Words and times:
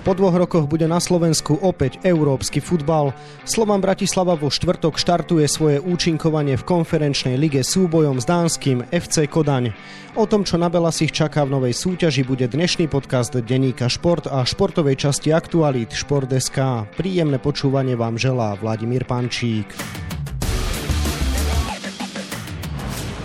Po 0.00 0.16
dvoch 0.16 0.32
rokoch 0.32 0.64
bude 0.64 0.88
na 0.88 0.96
Slovensku 0.96 1.60
opäť 1.60 2.00
európsky 2.00 2.64
futbal. 2.64 3.12
Slovan 3.44 3.84
Bratislava 3.84 4.32
vo 4.32 4.48
štvrtok 4.48 4.96
štartuje 4.96 5.44
svoje 5.44 5.76
účinkovanie 5.76 6.56
v 6.56 6.64
konferenčnej 6.64 7.36
lige 7.36 7.60
súbojom 7.60 8.16
s 8.16 8.24
dánskym 8.24 8.88
FC 8.88 9.28
Kodaň. 9.28 9.76
O 10.16 10.24
tom, 10.24 10.48
čo 10.48 10.56
na 10.56 10.72
ich 10.72 11.12
čaká 11.12 11.44
v 11.44 11.52
novej 11.52 11.76
súťaži, 11.76 12.24
bude 12.24 12.48
dnešný 12.48 12.88
podcast 12.88 13.36
Deníka 13.36 13.92
Šport 13.92 14.24
a 14.24 14.40
športovej 14.40 14.96
časti 14.96 15.36
Aktualít 15.36 15.92
Šport.sk. 15.92 16.88
Príjemné 16.96 17.36
počúvanie 17.36 17.92
vám 17.92 18.16
želá 18.16 18.56
Vladimír 18.56 19.04
Pančík. 19.04 19.68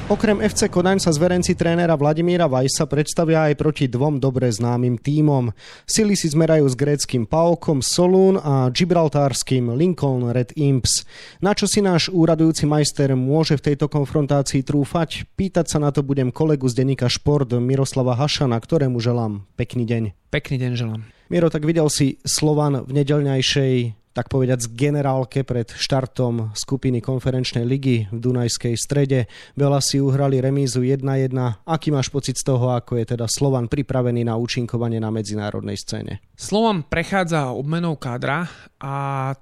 Okrem 0.05 0.37
FC 0.37 0.69
Kodaň 0.69 1.01
sa 1.01 1.09
zverenci 1.09 1.57
trénera 1.57 1.97
Vladimíra 1.97 2.45
Vajsa 2.45 2.85
predstavia 2.85 3.49
aj 3.49 3.57
proti 3.57 3.89
dvom 3.89 4.21
dobre 4.21 4.53
známym 4.53 5.01
tímom. 5.01 5.49
Sily 5.89 6.13
si 6.13 6.29
zmerajú 6.29 6.61
s 6.69 6.77
gréckým 6.77 7.25
Paukom 7.25 7.81
Solún 7.81 8.37
a 8.37 8.69
gibraltárským 8.69 9.73
Lincoln 9.73 10.29
Red 10.29 10.53
Imps. 10.61 11.09
Na 11.41 11.57
čo 11.57 11.65
si 11.65 11.81
náš 11.81 12.13
úradujúci 12.13 12.69
majster 12.69 13.17
môže 13.17 13.57
v 13.57 13.73
tejto 13.73 13.89
konfrontácii 13.89 14.61
trúfať? 14.61 15.25
Pýtať 15.33 15.73
sa 15.73 15.81
na 15.81 15.89
to 15.89 16.05
budem 16.05 16.29
kolegu 16.29 16.69
z 16.69 16.85
denníka 16.85 17.09
Šport 17.09 17.49
Miroslava 17.57 18.13
Hašana, 18.13 18.61
ktorému 18.61 19.01
želám 19.01 19.49
pekný 19.57 19.89
deň. 19.89 20.29
Pekný 20.29 20.61
deň 20.61 20.71
želám. 20.77 21.01
Miro, 21.33 21.49
tak 21.49 21.65
videl 21.65 21.89
si 21.89 22.21
Slovan 22.21 22.85
v 22.85 22.93
nedelňajšej 22.93 24.04
tak 24.15 24.31
povedať 24.31 24.63
z 24.63 24.67
generálke 24.79 25.43
pred 25.43 25.67
štartom 25.67 26.55
skupiny 26.55 27.03
konferenčnej 27.03 27.67
ligy 27.67 28.07
v 28.07 28.17
Dunajskej 28.23 28.79
strede. 28.79 29.27
Veľa 29.59 29.83
si 29.83 29.99
uhrali 29.99 30.39
remízu 30.39 30.87
1-1. 30.87 31.35
Aký 31.67 31.91
máš 31.91 32.07
pocit 32.07 32.39
z 32.39 32.47
toho, 32.47 32.71
ako 32.71 32.95
je 32.95 33.11
teda 33.11 33.27
Slovan 33.27 33.67
pripravený 33.67 34.23
na 34.23 34.39
účinkovanie 34.39 35.03
na 35.03 35.11
medzinárodnej 35.11 35.75
scéne? 35.75 36.23
Slovan 36.39 36.87
prechádza 36.87 37.51
obmenou 37.51 37.99
kádra 37.99 38.47
a 38.79 38.93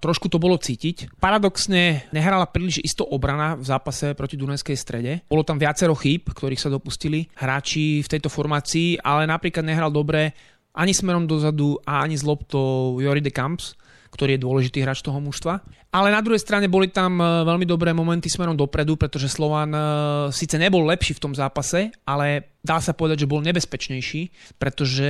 trošku 0.01 0.25
to 0.25 0.41
bolo 0.41 0.57
cítiť. 0.57 1.21
Paradoxne 1.21 2.09
nehrala 2.09 2.49
príliš 2.49 2.81
isto 2.81 3.05
obrana 3.05 3.53
v 3.53 3.69
zápase 3.69 4.17
proti 4.17 4.41
Dunajskej 4.41 4.77
strede. 4.77 5.11
Bolo 5.29 5.45
tam 5.45 5.61
viacero 5.61 5.93
chýb, 5.93 6.33
ktorých 6.33 6.61
sa 6.65 6.73
dopustili 6.73 7.29
hráči 7.37 8.01
v 8.01 8.09
tejto 8.09 8.33
formácii, 8.33 9.05
ale 9.05 9.29
napríklad 9.29 9.61
nehral 9.61 9.93
dobre 9.93 10.33
ani 10.73 10.97
smerom 10.97 11.29
dozadu 11.29 11.77
a 11.85 12.01
ani 12.01 12.17
z 12.17 12.25
loptou 12.25 12.97
Jori 12.97 13.21
de 13.21 13.29
Camps 13.29 13.77
ktorý 14.13 14.37
je 14.37 14.45
dôležitý 14.45 14.85
hráč 14.85 15.01
toho 15.01 15.17
mužstva. 15.17 15.65
Ale 15.89 16.13
na 16.13 16.21
druhej 16.21 16.37
strane 16.37 16.69
boli 16.69 16.93
tam 16.93 17.17
e, 17.17 17.25
veľmi 17.49 17.65
dobré 17.65 17.89
momenty 17.97 18.29
smerom 18.29 18.53
dopredu, 18.53 18.93
pretože 18.93 19.33
Slovan 19.33 19.73
e, 19.73 19.81
síce 20.29 20.61
nebol 20.61 20.85
lepší 20.85 21.17
v 21.17 21.23
tom 21.25 21.33
zápase, 21.33 21.89
ale 22.05 22.53
dá 22.61 22.77
sa 22.77 22.93
povedať, 22.93 23.25
že 23.25 23.31
bol 23.33 23.41
nebezpečnejší, 23.41 24.55
pretože 24.61 25.09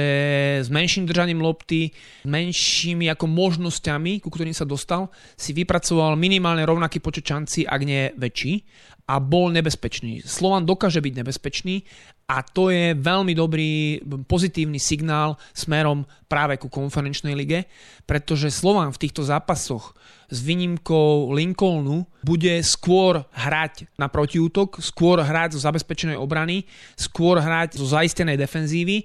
s 0.63 0.71
menším 0.71 1.03
držaním 1.03 1.43
lopty, 1.43 1.91
menšími 2.23 3.11
ako 3.11 3.27
možnosťami, 3.27 4.23
ku 4.23 4.31
ktorým 4.31 4.55
sa 4.55 4.63
dostal, 4.63 5.11
si 5.35 5.51
vypracoval 5.51 6.15
minimálne 6.15 6.63
rovnaký 6.63 7.03
počet 7.03 7.27
šancí, 7.27 7.67
ak 7.67 7.81
nie 7.83 8.15
väčší 8.15 8.63
a 9.03 9.19
bol 9.19 9.51
nebezpečný. 9.51 10.23
Slovan 10.23 10.63
dokáže 10.63 11.03
byť 11.03 11.13
nebezpečný 11.19 11.83
a 12.23 12.39
to 12.39 12.71
je 12.71 12.95
veľmi 12.95 13.35
dobrý 13.35 13.99
pozitívny 14.25 14.79
signál 14.79 15.35
smerom 15.51 16.07
práve 16.31 16.55
ku 16.55 16.71
konferenčnej 16.71 17.35
lige, 17.35 17.67
pretože 18.07 18.47
Slovan 18.47 18.95
v 18.95 19.01
týchto 19.03 19.27
zápasoch 19.27 19.91
s 20.31 20.39
výnimkou 20.39 21.35
Lincolnu 21.35 22.07
bude 22.23 22.63
skôr 22.63 23.27
hrať 23.35 23.91
na 23.99 24.07
protiútok, 24.07 24.79
skôr 24.79 25.19
hrať 25.19 25.59
zo 25.59 25.67
zabezpečenej 25.67 26.15
obrany, 26.15 26.63
skôr 26.95 27.43
hrať 27.43 27.75
zo 27.77 27.85
zaistenej 27.91 28.39
defenzívy 28.39 29.03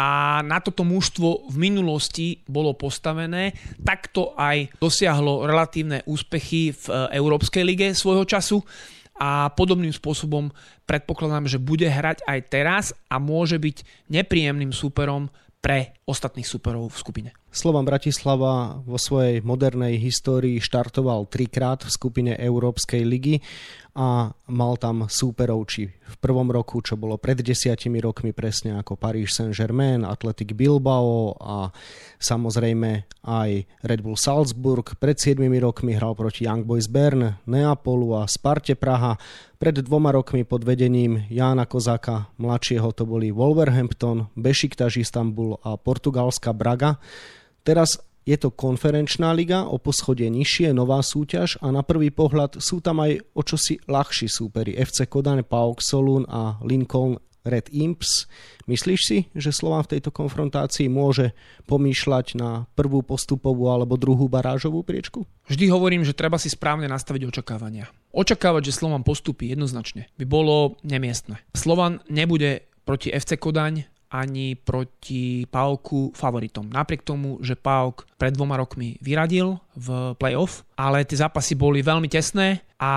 a 0.00 0.40
na 0.40 0.60
toto 0.64 0.80
mužstvo 0.84 1.52
v 1.52 1.56
minulosti 1.60 2.40
bolo 2.48 2.72
postavené. 2.72 3.52
Takto 3.84 4.32
aj 4.36 4.72
dosiahlo 4.80 5.44
relatívne 5.44 6.00
úspechy 6.08 6.72
v 6.72 6.84
Európskej 7.12 7.64
lige 7.64 7.86
svojho 7.92 8.24
času 8.24 8.64
a 9.20 9.52
podobným 9.52 9.92
spôsobom 9.92 10.48
predpokladám, 10.88 11.44
že 11.44 11.60
bude 11.60 11.84
hrať 11.84 12.24
aj 12.24 12.40
teraz 12.48 12.84
a 13.12 13.20
môže 13.20 13.60
byť 13.60 14.08
nepríjemným 14.08 14.72
súperom 14.72 15.28
pre 15.60 15.92
ostatných 16.08 16.48
superov 16.48 16.96
v 16.96 17.00
skupine. 17.04 17.30
Slovan 17.50 17.82
Bratislava 17.82 18.78
vo 18.86 18.94
svojej 18.94 19.42
modernej 19.42 19.98
histórii 19.98 20.62
štartoval 20.62 21.26
trikrát 21.26 21.82
v 21.82 21.90
skupine 21.90 22.32
Európskej 22.38 23.02
ligy 23.02 23.42
a 23.98 24.30
mal 24.46 24.78
tam 24.78 25.10
súperov 25.10 25.66
či 25.66 25.90
v 25.90 26.16
prvom 26.22 26.46
roku, 26.46 26.78
čo 26.78 26.94
bolo 26.94 27.18
pred 27.18 27.42
desiatimi 27.42 27.98
rokmi 27.98 28.30
presne 28.30 28.78
ako 28.78 28.94
Paris 28.94 29.34
Saint-Germain, 29.34 30.06
Athletic 30.06 30.54
Bilbao 30.54 31.34
a 31.42 31.74
samozrejme 32.22 33.10
aj 33.26 33.50
Red 33.82 34.00
Bull 34.06 34.14
Salzburg. 34.14 34.94
Pred 34.94 35.18
7 35.18 35.42
rokmi 35.58 35.98
hral 35.98 36.14
proti 36.14 36.46
Young 36.46 36.62
Boys 36.62 36.86
Bern, 36.86 37.34
Neapolu 37.50 38.14
a 38.14 38.30
Sparte 38.30 38.78
Praha. 38.78 39.18
Pred 39.58 39.82
dvoma 39.82 40.14
rokmi 40.14 40.46
pod 40.46 40.62
vedením 40.62 41.26
Jána 41.26 41.66
Kozáka 41.66 42.30
mladšieho 42.38 42.94
to 42.94 43.04
boli 43.04 43.34
Wolverhampton, 43.34 44.30
Bešiktaž 44.38 45.02
Istanbul 45.02 45.58
a 45.66 45.74
portugalská 45.74 46.54
Braga. 46.54 47.02
Teraz 47.62 48.00
je 48.28 48.36
to 48.36 48.52
konferenčná 48.52 49.32
liga, 49.32 49.64
o 49.64 49.80
poschodie 49.80 50.28
nižšie, 50.28 50.76
nová 50.76 51.00
súťaž 51.00 51.56
a 51.64 51.72
na 51.72 51.80
prvý 51.80 52.12
pohľad 52.12 52.60
sú 52.60 52.78
tam 52.84 53.00
aj 53.00 53.18
o 53.32 53.42
čosi 53.42 53.80
ľahší 53.88 54.28
súperi. 54.28 54.76
FC 54.76 55.08
Kodaň, 55.08 55.42
PAOK 55.42 55.80
Solun 55.80 56.28
a 56.28 56.60
Lincoln 56.62 57.16
Red 57.40 57.72
Imps. 57.72 58.28
Myslíš 58.68 59.00
si, 59.00 59.18
že 59.32 59.50
Slován 59.50 59.88
v 59.88 59.96
tejto 59.96 60.12
konfrontácii 60.12 60.92
môže 60.92 61.32
pomýšľať 61.64 62.36
na 62.36 62.68
prvú 62.76 63.00
postupovú 63.00 63.72
alebo 63.72 63.96
druhú 63.96 64.28
barážovú 64.28 64.84
priečku? 64.84 65.24
Vždy 65.48 65.72
hovorím, 65.72 66.04
že 66.04 66.12
treba 66.12 66.36
si 66.36 66.52
správne 66.52 66.86
nastaviť 66.86 67.24
očakávania. 67.24 67.88
Očakávať, 68.12 68.70
že 68.70 68.76
Slovan 68.76 69.02
postupí 69.02 69.48
jednoznačne 69.48 70.12
by 70.20 70.24
bolo 70.28 70.76
nemiestne. 70.84 71.40
Slovan 71.56 72.04
nebude 72.12 72.68
proti 72.84 73.08
FC 73.08 73.40
Kodaň 73.40 73.88
ani 74.10 74.58
proti 74.58 75.46
Pálku 75.46 76.10
favoritom. 76.12 76.66
Napriek 76.66 77.06
tomu, 77.06 77.38
že 77.40 77.54
Pálk 77.54 78.06
pred 78.18 78.34
dvoma 78.34 78.58
rokmi 78.58 78.98
vyradil 78.98 79.58
v 79.78 80.14
playoff, 80.18 80.66
ale 80.74 81.06
tie 81.06 81.22
zápasy 81.22 81.54
boli 81.54 81.80
veľmi 81.80 82.10
tesné 82.10 82.69
a 82.80 82.90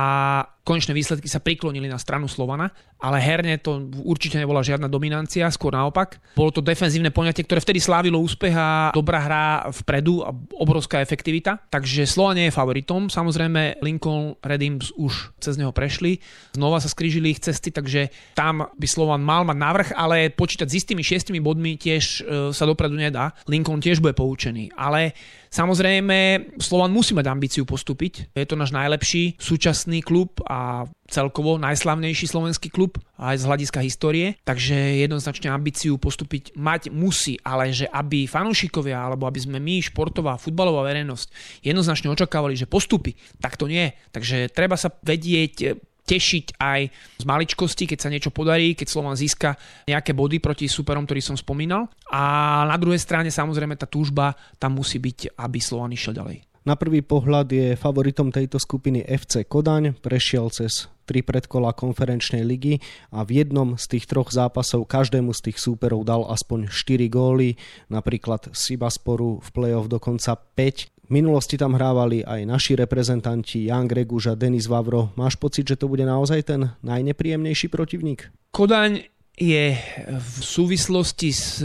konečné 0.63 0.95
výsledky 0.95 1.27
sa 1.27 1.43
priklonili 1.43 1.91
na 1.91 1.99
stranu 1.99 2.31
Slovana, 2.31 2.71
ale 3.03 3.19
herne 3.19 3.59
to 3.59 3.91
určite 3.99 4.39
nebola 4.39 4.63
žiadna 4.63 4.87
dominancia, 4.87 5.51
skôr 5.51 5.75
naopak. 5.75 6.23
Bolo 6.39 6.55
to 6.55 6.63
defenzívne 6.63 7.11
poňatie, 7.11 7.43
ktoré 7.43 7.59
vtedy 7.59 7.83
slávilo 7.83 8.23
úspech 8.23 8.55
a 8.55 8.95
dobrá 8.95 9.19
hra 9.19 9.45
vpredu 9.83 10.23
a 10.23 10.31
obrovská 10.55 11.03
efektivita. 11.03 11.59
Takže 11.67 12.07
Slovan 12.07 12.39
nie 12.39 12.47
je 12.47 12.55
favoritom. 12.55 13.11
Samozrejme 13.11 13.83
Lincoln 13.83 14.39
Redims 14.39 14.95
už 14.95 15.35
cez 15.43 15.59
neho 15.59 15.75
prešli. 15.75 16.23
Znova 16.55 16.79
sa 16.79 16.87
skrížili 16.87 17.35
ich 17.35 17.43
cesty, 17.43 17.67
takže 17.67 18.07
tam 18.39 18.63
by 18.79 18.87
Slovan 18.87 19.19
mal 19.19 19.43
mať 19.43 19.57
návrh, 19.59 19.89
ale 19.99 20.31
počítať 20.31 20.71
s 20.71 20.79
istými 20.79 21.03
šiestimi 21.03 21.43
bodmi 21.43 21.75
tiež 21.75 22.03
e, 22.03 22.21
sa 22.55 22.63
dopredu 22.63 22.95
nedá. 22.95 23.35
Lincoln 23.51 23.83
tiež 23.83 23.99
bude 23.99 24.15
poučený. 24.15 24.71
Ale 24.79 25.11
Samozrejme, 25.53 26.49
Slovan 26.57 26.89
musí 26.89 27.13
mať 27.13 27.29
ambíciu 27.29 27.61
postúpiť. 27.61 28.33
Je 28.33 28.49
to 28.49 28.57
náš 28.57 28.73
najlepší 28.73 29.37
súčasný 29.37 30.01
klub 30.01 30.41
a 30.49 30.89
celkovo 31.05 31.61
najslavnejší 31.61 32.25
slovenský 32.25 32.73
klub 32.73 32.97
aj 33.21 33.37
z 33.37 33.45
hľadiska 33.45 33.85
histórie, 33.85 34.33
takže 34.41 34.73
jednoznačne 35.05 35.53
ambíciu 35.53 36.01
postúpiť 36.01 36.57
mať 36.57 36.89
musí, 36.89 37.37
ale 37.45 37.69
že 37.69 37.85
aby 37.85 38.25
fanúšikovia 38.25 38.97
alebo 38.97 39.29
aby 39.29 39.45
sme 39.45 39.61
my, 39.61 39.77
športová, 39.85 40.41
futbalová 40.41 40.89
verejnosť 40.89 41.29
jednoznačne 41.61 42.09
očakávali, 42.09 42.57
že 42.57 42.65
postupy, 42.65 43.13
tak 43.37 43.53
to 43.53 43.69
nie. 43.69 43.93
Takže 44.09 44.49
treba 44.49 44.73
sa 44.73 44.89
vedieť 45.05 45.77
tešiť 46.03 46.59
aj 46.59 46.81
z 47.19 47.23
maličkosti, 47.23 47.87
keď 47.87 47.99
sa 47.99 48.11
niečo 48.11 48.31
podarí, 48.31 48.75
keď 48.75 48.87
Slovan 48.91 49.15
získa 49.15 49.55
nejaké 49.87 50.11
body 50.11 50.43
proti 50.43 50.67
superom, 50.67 51.07
ktorý 51.07 51.21
som 51.23 51.39
spomínal. 51.39 51.87
A 52.11 52.63
na 52.67 52.75
druhej 52.75 52.99
strane 52.99 53.31
samozrejme 53.31 53.79
tá 53.79 53.87
túžba 53.87 54.35
tam 54.59 54.79
musí 54.79 54.99
byť, 54.99 55.39
aby 55.39 55.57
Slovan 55.63 55.95
išiel 55.95 56.15
ďalej. 56.15 56.43
Na 56.63 56.79
prvý 56.79 57.03
pohľad 57.03 57.51
je 57.51 57.75
favoritom 57.75 58.31
tejto 58.31 58.55
skupiny 58.55 59.03
FC 59.03 59.43
Kodaň, 59.43 59.99
prešiel 59.99 60.47
cez 60.47 60.87
tri 61.03 61.19
predkola 61.19 61.75
konferenčnej 61.75 62.47
ligy 62.47 62.79
a 63.11 63.27
v 63.27 63.43
jednom 63.43 63.75
z 63.75 63.85
tých 63.91 64.07
troch 64.07 64.31
zápasov 64.31 64.87
každému 64.87 65.35
z 65.35 65.51
tých 65.51 65.59
súperov 65.59 66.07
dal 66.07 66.23
aspoň 66.23 66.71
4 66.71 67.11
góly, 67.11 67.59
napríklad 67.91 68.55
Sibasporu 68.55 69.43
v 69.43 69.49
play-off 69.51 69.91
dokonca 69.91 70.39
5 70.39 70.87
v 70.87 70.92
minulosti 71.13 71.61
tam 71.61 71.77
hrávali 71.77 72.25
aj 72.25 72.41
naši 72.49 72.73
reprezentanti 72.73 73.69
Jan 73.69 73.85
Greguž 73.85 74.33
a 74.33 74.35
Denis 74.35 74.65
Vavro. 74.65 75.13
Máš 75.13 75.37
pocit, 75.37 75.69
že 75.69 75.77
to 75.77 75.85
bude 75.85 76.01
naozaj 76.01 76.41
ten 76.41 76.73
najnepríjemnejší 76.81 77.69
protivník? 77.69 78.33
Kodaň 78.49 79.13
je 79.33 79.73
v 80.09 80.37
súvislosti 80.41 81.29
s 81.33 81.61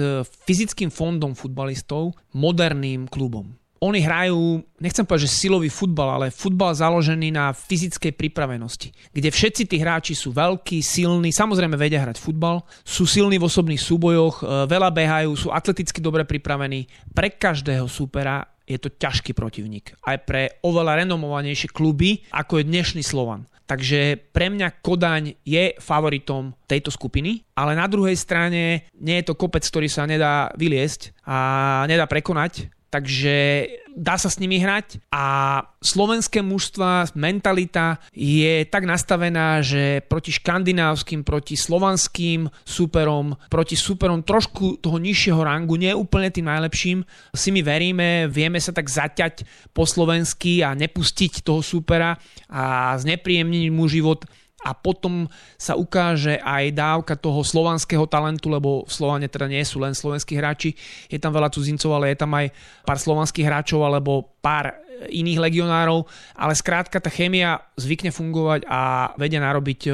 fyzickým 0.49 0.89
fondom 0.89 1.37
futbalistov 1.37 2.17
moderným 2.33 3.09
klubom. 3.09 3.53
oni 3.79 4.03
hrajú, 4.03 4.59
nechcem 4.83 5.07
povedať, 5.07 5.31
že 5.31 5.47
silový 5.47 5.71
futbal, 5.71 6.19
ale 6.19 6.35
futbal 6.35 6.75
založený 6.75 7.31
na 7.31 7.55
fyzickej 7.55 8.11
pripravenosti, 8.11 8.91
kde 9.15 9.31
všetci 9.31 9.71
tí 9.71 9.79
hráči 9.79 10.19
sú 10.19 10.35
veľkí, 10.35 10.83
silní, 10.83 11.31
samozrejme 11.31 11.79
vedia 11.79 12.03
hrať 12.03 12.19
futbal, 12.19 12.67
sú 12.83 13.07
silní 13.07 13.39
v 13.39 13.47
osobných 13.47 13.79
súbojoch, 13.79 14.43
e, 14.43 14.67
veľa 14.67 14.91
behajú, 14.91 15.31
sú 15.39 15.49
atleticky 15.55 16.03
dobre 16.03 16.27
pripravení. 16.27 16.91
Pre 17.15 17.31
každého 17.31 17.87
supera 17.87 18.43
je 18.69 18.77
to 18.77 18.93
ťažký 18.93 19.33
protivník. 19.33 19.97
Aj 20.05 20.21
pre 20.21 20.61
oveľa 20.61 21.01
renomovanejšie 21.03 21.73
kluby, 21.73 22.29
ako 22.29 22.61
je 22.61 22.69
dnešný 22.69 23.01
Slovan. 23.01 23.49
Takže 23.69 24.33
pre 24.33 24.49
mňa 24.49 24.81
Kodaň 24.81 25.45
je 25.45 25.77
favoritom 25.77 26.57
tejto 26.65 26.89
skupiny, 26.89 27.45
ale 27.53 27.77
na 27.77 27.85
druhej 27.85 28.17
strane 28.17 28.89
nie 28.97 29.17
je 29.21 29.29
to 29.29 29.37
kopec, 29.37 29.61
ktorý 29.61 29.93
sa 29.93 30.09
nedá 30.09 30.49
vyliesť 30.57 31.13
a 31.29 31.37
nedá 31.85 32.09
prekonať 32.09 32.73
takže 32.89 33.69
dá 33.93 34.17
sa 34.17 34.33
s 34.33 34.41
nimi 34.41 34.63
hrať 34.63 35.03
a 35.13 35.59
slovenské 35.83 36.41
mužstva, 36.41 37.13
mentalita 37.19 38.01
je 38.15 38.65
tak 38.65 38.89
nastavená, 38.89 39.61
že 39.61 40.01
proti 40.07 40.33
škandinávskym, 40.33 41.27
proti 41.27 41.59
slovanským 41.59 42.49
superom, 42.65 43.37
proti 43.53 43.75
superom 43.77 44.25
trošku 44.25 44.81
toho 44.81 44.97
nižšieho 44.97 45.41
rangu, 45.43 45.77
nie 45.77 45.93
úplne 45.93 46.33
tým 46.33 46.49
najlepším, 46.49 47.03
si 47.35 47.49
my 47.53 47.61
veríme, 47.61 48.09
vieme 48.31 48.63
sa 48.63 48.73
tak 48.73 48.89
zaťať 48.89 49.45
po 49.75 49.85
slovensky 49.85 50.65
a 50.65 50.73
nepustiť 50.73 51.43
toho 51.45 51.61
supera 51.61 52.17
a 52.49 52.95
znepríjemniť 52.97 53.65
mu 53.75 53.85
život 53.91 54.25
a 54.69 54.77
potom 54.77 55.25
sa 55.57 55.73
ukáže 55.81 56.37
aj 56.45 56.77
dávka 56.77 57.17
toho 57.17 57.41
slovanského 57.41 58.05
talentu, 58.05 58.53
lebo 58.53 58.85
v 58.85 58.93
Slovane 58.93 59.25
teda 59.25 59.49
nie 59.49 59.65
sú 59.65 59.81
len 59.81 59.97
slovenskí 59.97 60.37
hráči, 60.37 60.77
je 61.09 61.17
tam 61.17 61.33
veľa 61.33 61.49
cudzincov, 61.49 61.97
ale 61.97 62.13
je 62.13 62.21
tam 62.21 62.37
aj 62.37 62.53
pár 62.85 63.01
slovanských 63.01 63.49
hráčov 63.49 63.81
alebo 63.81 64.37
pár 64.39 64.79
iných 65.07 65.39
legionárov, 65.39 66.11
ale 66.35 66.59
skrátka 66.59 66.99
tá 66.99 67.07
chémia 67.07 67.63
zvykne 67.79 68.11
fungovať 68.11 68.67
a 68.67 69.13
vedia 69.15 69.39
narobiť 69.39 69.81
e, 69.87 69.91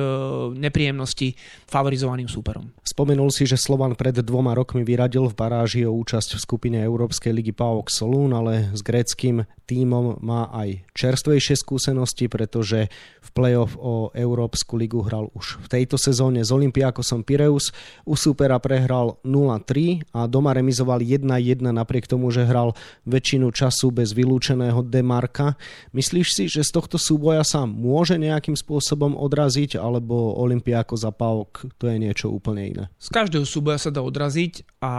nepríjemnosti 0.57 1.37
favorizovaným 1.69 2.29
súperom. 2.31 2.73
Spomenul 2.81 3.29
si, 3.29 3.45
že 3.45 3.61
Slovan 3.61 3.99
pred 3.99 4.17
dvoma 4.17 4.57
rokmi 4.57 4.81
vyradil 4.81 5.29
v 5.29 5.37
baráži 5.37 5.85
o 5.85 5.93
účasť 5.93 6.41
v 6.41 6.41
skupine 6.41 6.79
Európskej 6.81 7.37
ligy 7.37 7.53
PAOK 7.53 7.93
Solún, 7.93 8.33
ale 8.33 8.73
s 8.73 8.81
gréckým 8.81 9.45
tímom 9.65 10.21
má 10.21 10.49
aj 10.53 10.85
čerstvejšie 10.93 11.57
skúsenosti, 11.57 12.29
pretože 12.29 12.89
v 13.21 13.29
play-off 13.33 13.77
o 13.81 14.13
Európsku 14.13 14.77
ligu 14.77 15.01
hral 15.05 15.33
už 15.33 15.65
v 15.65 15.67
tejto 15.81 15.97
sezóne 15.97 16.45
s 16.45 16.53
Olympiakosom 16.53 17.25
Pireus. 17.25 17.73
U 18.05 18.15
súpera 18.15 18.61
prehral 18.61 19.17
0-3 19.25 20.13
a 20.13 20.29
doma 20.29 20.53
remizoval 20.53 21.01
1-1 21.01 21.65
napriek 21.65 22.05
tomu, 22.05 22.29
že 22.29 22.45
hral 22.45 22.77
väčšinu 23.09 23.49
času 23.51 23.91
bez 23.91 24.13
vylúčeného 24.35 24.83
Demarka. 24.83 25.55
Myslíš 25.95 26.29
si, 26.35 26.45
že 26.51 26.67
z 26.67 26.75
tohto 26.75 26.99
súboja 26.99 27.47
sa 27.47 27.71
môže 27.71 28.19
nejakým 28.19 28.59
spôsobom 28.59 29.15
odraziť, 29.15 29.79
alebo 29.79 30.35
Olympiakos 30.43 31.07
a 31.07 31.15
PAOK 31.15 31.79
to 31.79 31.87
je 31.87 31.97
niečo 32.03 32.35
úplne 32.35 32.63
iné? 32.67 32.85
Z 32.99 33.15
každého 33.15 33.47
súboja 33.47 33.79
sa 33.79 33.95
dá 33.95 34.03
odraziť 34.03 34.83
a 34.83 34.93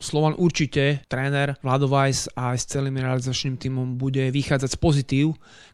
Slovan 0.00 0.32
určite, 0.40 1.04
tréner 1.12 1.60
Vlado 1.60 1.84
Weiss 1.84 2.24
a 2.32 2.56
aj 2.56 2.58
s 2.62 2.70
celým 2.72 2.96
realizačným 2.96 3.60
týmom 3.60 4.00
bude 4.00 4.32
vychádzať 4.32 4.70
z 4.72 4.78
pozitív, 4.80 5.26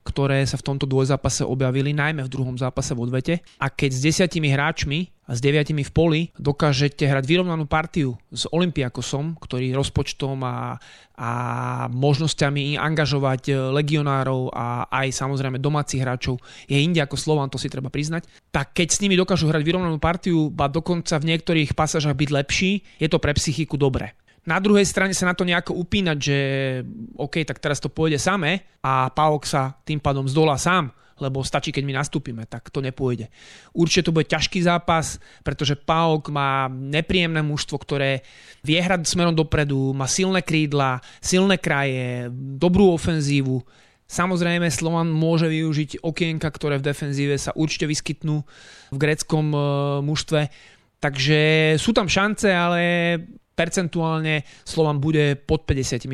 ktoré 0.02 0.42
sa 0.42 0.58
v 0.58 0.66
tomto 0.66 0.82
dvojzápase 0.88 1.46
objavili, 1.46 1.94
najmä 1.94 2.26
v 2.26 2.32
druhom 2.32 2.58
zápase 2.58 2.90
v 2.96 3.06
odvete. 3.06 3.34
A 3.62 3.70
keď 3.70 3.90
s 3.94 4.02
desiatimi 4.02 4.50
hráčmi 4.50 5.14
s 5.26 5.38
deviatimi 5.42 5.82
v 5.82 5.90
poli 5.90 6.20
dokážete 6.38 7.02
hrať 7.02 7.24
vyrovnanú 7.26 7.66
partiu 7.66 8.14
s 8.30 8.46
Olympiakosom, 8.46 9.34
ktorý 9.42 9.74
rozpočtom 9.74 10.38
a, 10.46 10.78
a 11.18 11.30
možnosťami 11.90 12.78
angažovať 12.78 13.74
legionárov 13.74 14.54
a 14.54 14.86
aj 14.86 15.10
samozrejme 15.10 15.58
domácich 15.58 15.98
hráčov 15.98 16.38
je 16.70 16.78
inde 16.78 17.02
ako 17.02 17.18
Slovan, 17.18 17.50
to 17.50 17.58
si 17.58 17.66
treba 17.66 17.90
priznať, 17.90 18.30
tak 18.54 18.70
keď 18.70 18.88
s 18.94 19.02
nimi 19.02 19.18
dokážu 19.18 19.50
hrať 19.50 19.66
vyrovnanú 19.66 19.98
partiu, 19.98 20.46
ba 20.48 20.70
dokonca 20.70 21.18
v 21.18 21.34
niektorých 21.34 21.74
pasážach 21.74 22.14
byť 22.14 22.30
lepší, 22.30 22.86
je 23.02 23.08
to 23.10 23.18
pre 23.18 23.34
psychiku 23.34 23.74
dobré. 23.74 24.14
Na 24.46 24.62
druhej 24.62 24.86
strane 24.86 25.10
sa 25.10 25.26
na 25.26 25.34
to 25.34 25.42
nejako 25.42 25.74
upínať, 25.74 26.16
že 26.22 26.38
OK, 27.18 27.42
tak 27.42 27.58
teraz 27.58 27.82
to 27.82 27.90
pôjde 27.90 28.22
samé 28.22 28.62
a 28.78 29.10
Paok 29.10 29.42
sa 29.42 29.74
tým 29.82 29.98
pádom 29.98 30.30
zdolá 30.30 30.54
sám, 30.54 30.94
lebo 31.16 31.40
stačí, 31.40 31.72
keď 31.72 31.84
my 31.88 31.94
nastúpime, 31.96 32.44
tak 32.44 32.68
to 32.68 32.84
nepôjde. 32.84 33.32
Určite 33.72 34.08
to 34.08 34.14
bude 34.16 34.28
ťažký 34.28 34.60
zápas, 34.60 35.16
pretože 35.40 35.80
PAOK 35.80 36.28
má 36.28 36.68
nepríjemné 36.68 37.40
mužstvo, 37.40 37.80
ktoré 37.80 38.20
vie 38.60 38.76
hrať 38.76 39.08
smerom 39.08 39.32
dopredu, 39.32 39.96
má 39.96 40.04
silné 40.04 40.44
krídla, 40.44 41.00
silné 41.24 41.56
kraje, 41.56 42.28
dobrú 42.32 42.92
ofenzívu. 42.92 43.64
Samozrejme, 44.06 44.70
Slovan 44.70 45.10
môže 45.10 45.50
využiť 45.50 46.04
okienka, 46.04 46.46
ktoré 46.46 46.78
v 46.78 46.86
defenzíve 46.94 47.34
sa 47.42 47.50
určite 47.58 47.90
vyskytnú 47.90 48.38
v 48.94 48.96
gréckom 48.96 49.50
e, 49.50 49.58
mužstve. 50.06 50.40
Takže 51.02 51.40
sú 51.74 51.90
tam 51.90 52.06
šance, 52.06 52.46
ale 52.46 52.82
percentuálne 53.56 54.44
Slovan 54.62 55.00
bude 55.00 55.34
pod 55.40 55.64
50%. 55.64 56.12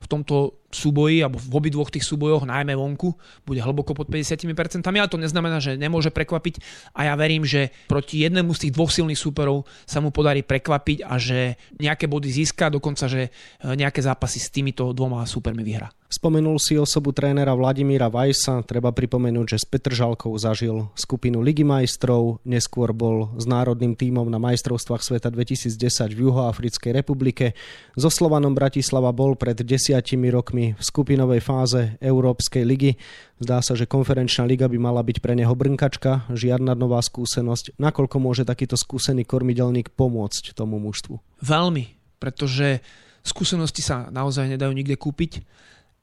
V 0.00 0.06
tomto 0.08 0.64
súboji, 0.68 1.20
alebo 1.20 1.36
v 1.36 1.48
obidvoch 1.52 1.92
tých 1.92 2.04
súbojoch, 2.04 2.48
najmä 2.48 2.76
vonku, 2.76 3.12
bude 3.44 3.60
hlboko 3.60 3.92
pod 3.92 4.08
50%, 4.08 4.84
ale 4.84 5.08
to 5.08 5.20
neznamená, 5.20 5.60
že 5.60 5.80
nemôže 5.80 6.12
prekvapiť 6.12 6.60
a 6.96 7.12
ja 7.12 7.14
verím, 7.16 7.44
že 7.44 7.72
proti 7.88 8.24
jednému 8.24 8.52
z 8.52 8.68
tých 8.68 8.74
dvoch 8.76 8.92
silných 8.92 9.20
súperov 9.20 9.64
sa 9.88 10.00
mu 10.04 10.12
podarí 10.12 10.44
prekvapiť 10.44 11.04
a 11.04 11.16
že 11.16 11.56
nejaké 11.80 12.04
body 12.08 12.28
získa, 12.28 12.68
dokonca, 12.68 13.08
že 13.08 13.28
e, 13.28 13.30
nejaké 13.64 14.04
zápasy 14.04 14.40
s 14.40 14.52
týmito 14.52 14.92
dvoma 14.92 15.24
súpermi 15.24 15.64
vyhrá. 15.64 15.88
Spomenul 16.08 16.56
si 16.56 16.72
osobu 16.80 17.12
trénera 17.12 17.52
Vladimíra 17.52 18.08
Vajsa, 18.08 18.64
treba 18.64 18.96
pripomenúť, 18.96 19.52
že 19.52 19.58
s 19.60 19.68
Petržalkou 19.68 20.32
zažil 20.40 20.88
skupinu 20.96 21.44
Ligy 21.44 21.68
majstrov, 21.68 22.40
neskôr 22.48 22.96
bol 22.96 23.36
s 23.36 23.44
národným 23.44 23.92
tímom 23.92 24.24
na 24.24 24.40
majstrovstvách 24.40 25.04
sveta 25.04 25.28
2010 25.28 25.76
v 26.16 26.20
Juhoafrickej 26.24 26.96
republike. 26.96 27.52
So 27.92 28.08
Slovanom 28.08 28.56
Bratislava 28.56 29.12
bol 29.12 29.36
pred 29.36 29.60
desiatimi 29.60 30.32
rokmi 30.32 30.72
v 30.72 30.80
skupinovej 30.80 31.44
fáze 31.44 32.00
Európskej 32.00 32.64
ligy. 32.64 32.96
Zdá 33.36 33.60
sa, 33.60 33.76
že 33.76 33.84
konferenčná 33.84 34.48
liga 34.48 34.64
by 34.64 34.80
mala 34.80 35.04
byť 35.04 35.20
pre 35.20 35.36
neho 35.36 35.52
brnkačka, 35.52 36.24
žiadna 36.32 36.72
nová 36.72 37.04
skúsenosť. 37.04 37.76
Nakoľko 37.76 38.16
môže 38.16 38.48
takýto 38.48 38.80
skúsený 38.80 39.28
kormidelník 39.28 39.92
pomôcť 39.92 40.56
tomu 40.56 40.80
mužstvu? 40.80 41.20
Veľmi, 41.44 42.00
pretože 42.16 42.80
skúsenosti 43.28 43.84
sa 43.84 44.08
naozaj 44.08 44.56
nedajú 44.56 44.72
nikde 44.72 44.96
kúpiť 44.96 45.44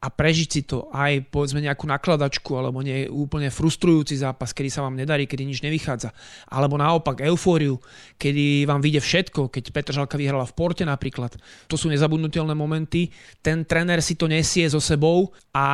a 0.06 0.14
prežiť 0.14 0.50
si 0.54 0.62
to 0.70 0.86
aj 0.94 1.34
povedzme 1.34 1.66
nejakú 1.66 1.90
nakladačku 1.90 2.54
alebo 2.54 2.86
nie 2.86 3.10
úplne 3.10 3.50
frustrujúci 3.50 4.22
zápas, 4.22 4.54
kedy 4.54 4.70
sa 4.70 4.86
vám 4.86 4.94
nedarí, 4.94 5.26
kedy 5.26 5.50
nič 5.50 5.66
nevychádza. 5.66 6.14
Alebo 6.54 6.78
naopak 6.78 7.26
eufóriu, 7.26 7.82
kedy 8.22 8.70
vám 8.70 8.86
vyjde 8.86 9.02
všetko, 9.02 9.50
keď 9.50 9.74
Petr 9.74 9.98
Žalka 9.98 10.22
vyhrala 10.22 10.46
v 10.46 10.54
Porte 10.54 10.86
napríklad. 10.86 11.34
To 11.66 11.74
sú 11.74 11.90
nezabudnutelné 11.90 12.54
momenty. 12.54 13.10
Ten 13.42 13.66
tréner 13.66 13.98
si 14.06 14.14
to 14.14 14.30
nesie 14.30 14.70
so 14.70 14.78
sebou 14.78 15.34
a 15.58 15.66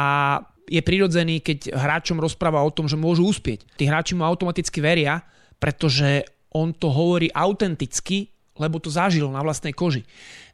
je 0.72 0.80
prirodzený, 0.80 1.44
keď 1.44 1.76
hráčom 1.76 2.16
rozpráva 2.16 2.64
o 2.64 2.72
tom, 2.72 2.88
že 2.88 2.96
môžu 2.96 3.28
uspieť. 3.28 3.68
Tí 3.76 3.84
hráči 3.84 4.16
mu 4.16 4.24
automaticky 4.24 4.80
veria, 4.80 5.20
pretože 5.60 6.24
on 6.56 6.72
to 6.72 6.88
hovorí 6.88 7.28
autenticky 7.36 8.32
lebo 8.60 8.84
to 8.84 8.92
zažil 8.92 9.32
na 9.32 9.40
vlastnej 9.40 9.72
koži. 9.72 10.04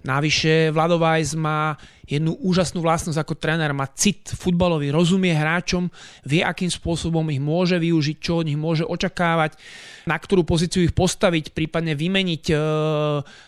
Navyše 0.05 0.69
Vladovajs 0.69 1.33
má 1.33 1.73
jednu 2.05 2.37
úžasnú 2.39 2.79
vlastnosť 2.79 3.19
ako 3.19 3.35
tréner, 3.35 3.73
má 3.73 3.89
cit 3.91 4.31
futbalový, 4.31 4.93
rozumie 4.93 5.33
hráčom, 5.33 5.89
vie 6.23 6.45
akým 6.45 6.69
spôsobom 6.71 7.25
ich 7.33 7.41
môže 7.41 7.75
využiť, 7.75 8.17
čo 8.21 8.39
od 8.39 8.47
nich 8.47 8.55
môže 8.55 8.87
očakávať, 8.87 9.57
na 10.07 10.15
ktorú 10.15 10.47
pozíciu 10.47 10.85
ich 10.85 10.95
postaviť, 10.95 11.51
prípadne 11.51 11.97
vymeniť, 11.97 12.43
e, 12.47 12.55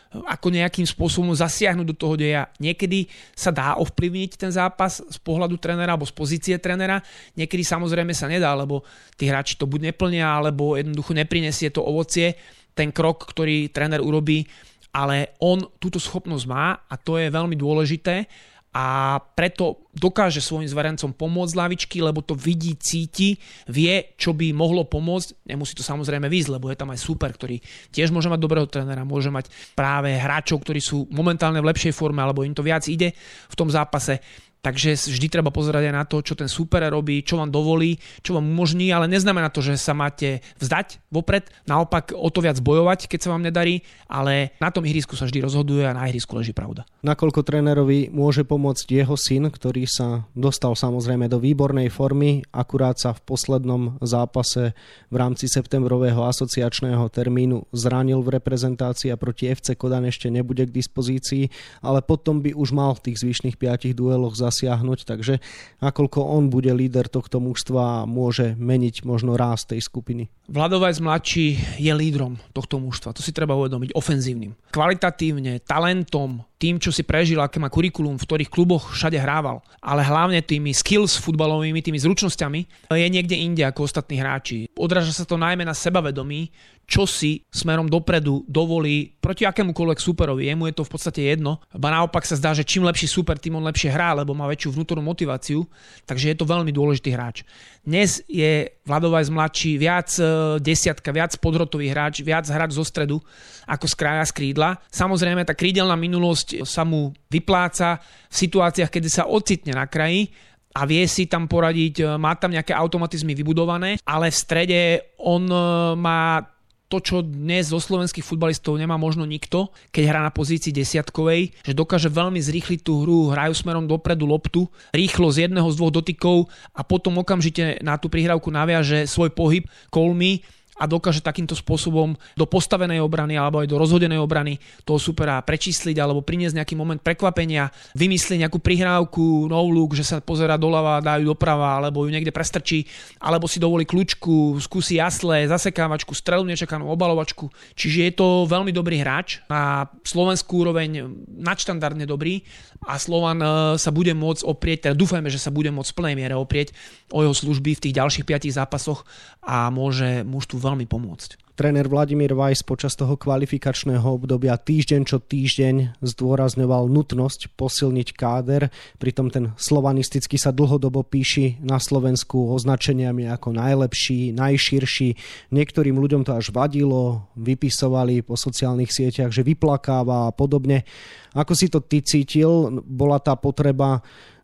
ako 0.10 0.48
nejakým 0.50 0.84
spôsobom 0.90 1.32
zasiahnuť 1.38 1.86
do 1.86 1.96
toho 1.96 2.18
deja. 2.20 2.50
Niekedy 2.60 3.08
sa 3.38 3.54
dá 3.54 3.78
ovplyvniť 3.80 4.32
ten 4.36 4.52
zápas 4.52 5.00
z 5.00 5.18
pohľadu 5.22 5.56
trénera 5.62 5.96
alebo 5.96 6.10
z 6.10 6.18
pozície 6.18 6.56
trénera, 6.60 7.00
niekedy 7.40 7.64
samozrejme 7.64 8.12
sa 8.12 8.28
nedá, 8.28 8.52
lebo 8.58 8.84
tí 9.16 9.30
hráči 9.30 9.56
to 9.56 9.70
buď 9.70 9.94
neplnia, 9.94 10.28
alebo 10.28 10.76
jednoducho 10.76 11.16
neprinesie 11.16 11.72
to 11.72 11.80
ovocie 11.80 12.36
ten 12.80 12.96
krok, 12.96 13.28
ktorý 13.28 13.68
tréner 13.76 14.00
urobí, 14.00 14.48
ale 14.96 15.36
on 15.44 15.60
túto 15.78 16.00
schopnosť 16.00 16.46
má 16.48 16.88
a 16.88 16.96
to 16.96 17.20
je 17.20 17.28
veľmi 17.28 17.60
dôležité 17.60 18.26
a 18.70 19.18
preto 19.34 19.90
dokáže 19.98 20.46
svojim 20.46 20.70
zverencom 20.70 21.10
pomôcť 21.10 21.52
z 21.52 21.58
lavičky, 21.58 21.98
lebo 22.06 22.22
to 22.22 22.38
vidí, 22.38 22.78
cíti, 22.78 23.34
vie, 23.66 24.14
čo 24.14 24.38
by 24.38 24.54
mohlo 24.54 24.86
pomôcť. 24.86 25.50
Nemusí 25.50 25.74
to 25.74 25.82
samozrejme 25.82 26.30
výsť, 26.30 26.54
lebo 26.54 26.70
je 26.70 26.78
tam 26.78 26.94
aj 26.94 27.02
super, 27.02 27.34
ktorý 27.34 27.58
tiež 27.90 28.14
môže 28.14 28.30
mať 28.30 28.38
dobrého 28.38 28.70
trénera, 28.70 29.02
môže 29.02 29.34
mať 29.34 29.50
práve 29.74 30.14
hráčov, 30.14 30.62
ktorí 30.62 30.78
sú 30.86 31.10
momentálne 31.10 31.58
v 31.66 31.70
lepšej 31.74 31.98
forme, 31.98 32.22
alebo 32.22 32.46
im 32.46 32.54
to 32.54 32.62
viac 32.62 32.86
ide 32.86 33.10
v 33.50 33.56
tom 33.58 33.74
zápase. 33.74 34.22
Takže 34.60 35.00
vždy 35.00 35.32
treba 35.32 35.56
pozerať 35.56 35.88
aj 35.88 35.96
na 35.96 36.04
to, 36.04 36.20
čo 36.20 36.36
ten 36.36 36.52
super 36.52 36.84
robí, 36.92 37.24
čo 37.24 37.40
vám 37.40 37.48
dovolí, 37.48 37.96
čo 38.20 38.36
vám 38.36 38.44
umožní, 38.44 38.92
ale 38.92 39.08
neznamená 39.08 39.48
to, 39.48 39.64
že 39.64 39.80
sa 39.80 39.96
máte 39.96 40.44
vzdať 40.60 41.00
vopred, 41.08 41.48
naopak 41.64 42.12
o 42.12 42.28
to 42.28 42.44
viac 42.44 42.60
bojovať, 42.60 43.08
keď 43.08 43.20
sa 43.24 43.32
vám 43.32 43.48
nedarí, 43.48 43.88
ale 44.12 44.52
na 44.60 44.68
tom 44.68 44.84
ihrisku 44.84 45.16
sa 45.16 45.24
vždy 45.24 45.48
rozhoduje 45.48 45.88
a 45.88 45.96
na 45.96 46.12
ihrisku 46.12 46.36
leží 46.36 46.52
pravda. 46.52 46.84
Nakoľko 47.08 47.40
trénerovi 47.48 48.12
môže 48.12 48.44
pomôcť 48.44 48.84
jeho 49.00 49.16
syn, 49.16 49.48
ktorý 49.48 49.88
sa 49.88 50.28
dostal 50.36 50.76
samozrejme 50.76 51.32
do 51.32 51.40
výbornej 51.40 51.88
formy, 51.88 52.44
akurát 52.52 53.00
sa 53.00 53.16
v 53.16 53.24
poslednom 53.24 53.96
zápase 54.04 54.76
v 55.08 55.16
rámci 55.16 55.48
septembrového 55.48 56.28
asociačného 56.28 57.08
termínu 57.08 57.72
zranil 57.72 58.20
v 58.20 58.36
reprezentácii 58.36 59.08
a 59.16 59.16
proti 59.16 59.48
FC 59.48 59.80
Kodan 59.80 60.04
ešte 60.04 60.28
nebude 60.28 60.68
k 60.68 60.76
dispozícii, 60.76 61.48
ale 61.80 62.04
potom 62.04 62.44
by 62.44 62.52
už 62.52 62.76
mal 62.76 62.92
v 63.00 63.08
tých 63.08 63.24
zvyšných 63.24 63.56
piatich 63.56 63.96
dueloch 63.96 64.36
zasiahnuť, 64.50 65.06
takže 65.06 65.38
nakoľko 65.80 66.20
on 66.26 66.50
bude 66.50 66.74
líder 66.74 67.06
tohto 67.08 67.38
mužstva 67.38 68.04
a 68.04 68.08
môže 68.10 68.58
meniť 68.58 69.06
možno 69.06 69.38
ráz 69.38 69.70
tej 69.70 69.86
skupiny. 69.86 70.28
Vladovec 70.50 70.98
mladší 70.98 71.78
je 71.78 71.94
lídrom 71.94 72.42
tohto 72.58 72.82
mužstva, 72.82 73.14
to 73.14 73.22
si 73.22 73.30
treba 73.30 73.54
uvedomiť, 73.54 73.94
ofenzívnym. 73.94 74.58
Kvalitatívne, 74.74 75.62
talentom, 75.62 76.42
tým, 76.58 76.82
čo 76.82 76.90
si 76.90 77.06
prežil, 77.06 77.40
aké 77.40 77.62
má 77.62 77.70
kurikulum, 77.70 78.18
v 78.18 78.26
ktorých 78.26 78.50
kluboch 78.52 78.92
všade 78.92 79.16
hrával, 79.16 79.62
ale 79.80 80.02
hlavne 80.04 80.42
tými 80.42 80.74
skills 80.74 81.16
futbalovými, 81.22 81.80
tými 81.80 82.02
zručnosťami, 82.02 82.92
je 82.92 83.08
niekde 83.08 83.38
inde 83.38 83.64
ako 83.64 83.86
ostatní 83.86 84.20
hráči. 84.20 84.68
Odráža 84.76 85.14
sa 85.14 85.24
to 85.24 85.40
najmä 85.40 85.64
na 85.64 85.78
sebavedomí, 85.78 86.52
čo 86.90 87.06
si 87.06 87.46
smerom 87.54 87.86
dopredu 87.86 88.42
dovolí 88.50 89.14
proti 89.22 89.46
akémukoľvek 89.46 90.02
superovi. 90.02 90.50
Jemu 90.50 90.74
je 90.74 90.82
to 90.82 90.84
v 90.90 90.92
podstate 90.98 91.22
jedno. 91.22 91.62
Ba 91.70 91.94
naopak 91.94 92.26
sa 92.26 92.34
zdá, 92.34 92.58
že 92.58 92.66
čím 92.66 92.82
lepší 92.90 93.06
super, 93.06 93.38
tým 93.38 93.62
on 93.62 93.70
lepšie 93.70 93.94
hrá, 93.94 94.18
lebo 94.18 94.34
má 94.34 94.50
väčšiu 94.50 94.74
vnútornú 94.74 95.06
motiváciu. 95.06 95.70
Takže 96.10 96.34
je 96.34 96.36
to 96.42 96.50
veľmi 96.50 96.74
dôležitý 96.74 97.14
hráč. 97.14 97.46
Dnes 97.86 98.26
je 98.26 98.74
Vladovajs 98.90 99.30
mladší 99.30 99.78
viac 99.78 100.10
e, 100.18 100.58
desiatka, 100.58 101.14
viac 101.14 101.38
podrotový 101.38 101.94
hráč, 101.94 102.26
viac 102.26 102.50
hráč 102.50 102.74
zo 102.74 102.82
stredu 102.82 103.22
ako 103.70 103.86
z 103.86 103.94
kraja 103.94 104.26
z 104.26 104.34
krídla. 104.34 104.82
Samozrejme, 104.90 105.46
tá 105.46 105.54
krídelná 105.54 105.94
minulosť 105.94 106.66
sa 106.66 106.82
mu 106.82 107.14
vypláca 107.30 108.02
v 108.02 108.36
situáciách, 108.36 108.90
kedy 108.90 109.10
sa 109.14 109.30
ocitne 109.30 109.78
na 109.78 109.86
kraji, 109.86 110.34
a 110.70 110.86
vie 110.86 111.02
si 111.10 111.26
tam 111.26 111.50
poradiť, 111.50 111.96
e, 112.02 112.04
má 112.22 112.38
tam 112.38 112.54
nejaké 112.54 112.78
automatizmy 112.78 113.34
vybudované, 113.34 113.98
ale 114.06 114.30
v 114.30 114.38
strede 114.38 114.80
on 115.18 115.50
e, 115.50 115.58
má 115.98 116.46
to, 116.90 116.98
čo 116.98 117.22
dnes 117.22 117.70
zo 117.70 117.78
slovenských 117.78 118.26
futbalistov 118.26 118.74
nemá 118.76 118.98
možno 118.98 119.24
nikto, 119.24 119.70
keď 119.94 120.04
hrá 120.10 120.20
na 120.26 120.34
pozícii 120.34 120.74
desiatkovej, 120.74 121.54
že 121.62 121.78
dokáže 121.78 122.10
veľmi 122.10 122.42
zrýchliť 122.42 122.82
tú 122.82 123.06
hru, 123.06 123.30
hrajú 123.30 123.54
smerom 123.54 123.86
dopredu 123.86 124.26
loptu, 124.26 124.66
rýchlo 124.90 125.30
z 125.30 125.48
jedného 125.48 125.70
z 125.70 125.78
dvoch 125.78 125.94
dotykov 125.94 126.38
a 126.74 126.82
potom 126.82 127.22
okamžite 127.22 127.78
na 127.86 128.02
tú 128.02 128.10
prihrávku 128.10 128.50
naviaže 128.50 129.06
svoj 129.06 129.30
pohyb 129.30 129.70
kolmy 129.94 130.42
a 130.80 130.88
dokáže 130.88 131.20
takýmto 131.20 131.60
spôsobom 131.60 132.16
do 132.40 132.46
postavenej 132.48 133.04
obrany 133.04 133.36
alebo 133.36 133.60
aj 133.60 133.68
do 133.68 133.76
rozhodenej 133.76 134.16
obrany 134.16 134.64
toho 134.88 134.96
supera 134.96 135.44
prečísliť 135.44 136.00
alebo 136.00 136.24
priniesť 136.24 136.56
nejaký 136.56 136.80
moment 136.80 137.04
prekvapenia, 137.04 137.68
vymyslieť 138.00 138.48
nejakú 138.48 138.64
prihrávku, 138.64 139.52
no 139.52 139.60
look, 139.68 140.00
že 140.00 140.08
sa 140.08 140.24
pozera 140.24 140.56
doľava, 140.56 141.04
dajú 141.04 141.36
doprava 141.36 141.84
alebo 141.84 142.08
ju 142.08 142.16
niekde 142.16 142.32
prestrčí, 142.32 142.88
alebo 143.20 143.50
si 143.50 143.60
dovolí 143.60 143.84
kľúčku, 143.84 144.56
skúsi 144.64 145.04
jasle, 145.04 145.50
zasekávačku, 145.50 146.16
strelu 146.16 146.48
nečakanú 146.48 146.88
obalovačku. 146.88 147.52
Čiže 147.76 148.00
je 148.08 148.14
to 148.16 148.28
veľmi 148.46 148.72
dobrý 148.72 149.02
hráč 149.02 149.44
na 149.50 149.90
slovenskú 150.06 150.64
úroveň 150.64 151.10
nadštandardne 151.28 152.06
dobrý 152.06 152.46
a 152.86 152.96
Slovan 152.96 153.42
e, 153.42 153.48
sa 153.76 153.92
bude 153.92 154.14
môcť 154.16 154.46
oprieť, 154.46 154.78
teda 154.88 154.96
dúfajme, 154.96 155.28
že 155.28 155.42
sa 155.42 155.52
bude 155.52 155.68
môcť 155.74 155.92
v 155.92 155.98
plnej 155.98 156.16
miere 156.16 156.36
oprieť 156.38 156.72
o 157.10 157.26
jeho 157.26 157.36
služby 157.36 157.76
v 157.76 157.84
tých 157.90 157.98
ďalších 157.98 158.24
piatich 158.24 158.56
zápasoch 158.56 159.04
a 159.42 159.74
môže 159.74 160.22
mužstvu 160.24 160.62
veľmi 160.62 160.69
pomôcť. 160.76 161.50
Tréner 161.60 161.92
Vladimír 161.92 162.40
Vajs 162.40 162.64
počas 162.64 162.96
toho 162.96 163.20
kvalifikačného 163.20 164.08
obdobia 164.08 164.56
týždeň 164.56 165.02
čo 165.04 165.20
týždeň 165.20 166.00
zdôrazňoval 166.00 166.88
nutnosť 166.88 167.52
posilniť 167.60 168.16
káder, 168.16 168.72
pritom 168.96 169.28
ten 169.28 169.52
slovanisticky 169.60 170.40
sa 170.40 170.56
dlhodobo 170.56 171.04
píši 171.04 171.60
na 171.60 171.76
Slovensku 171.76 172.56
označeniami 172.56 173.28
ako 173.28 173.60
najlepší, 173.60 174.32
najširší. 174.40 175.10
Niektorým 175.52 176.00
ľuďom 176.00 176.24
to 176.24 176.40
až 176.40 176.56
vadilo, 176.56 177.28
vypisovali 177.36 178.24
po 178.24 178.40
sociálnych 178.40 178.96
sieťach, 178.96 179.36
že 179.36 179.44
vyplakáva 179.44 180.32
a 180.32 180.36
podobne. 180.36 180.88
Ako 181.36 181.60
si 181.60 181.68
to 181.68 181.84
ty 181.84 182.00
cítil? 182.00 182.80
Bola 182.88 183.20
tá 183.20 183.36
potreba 183.36 184.00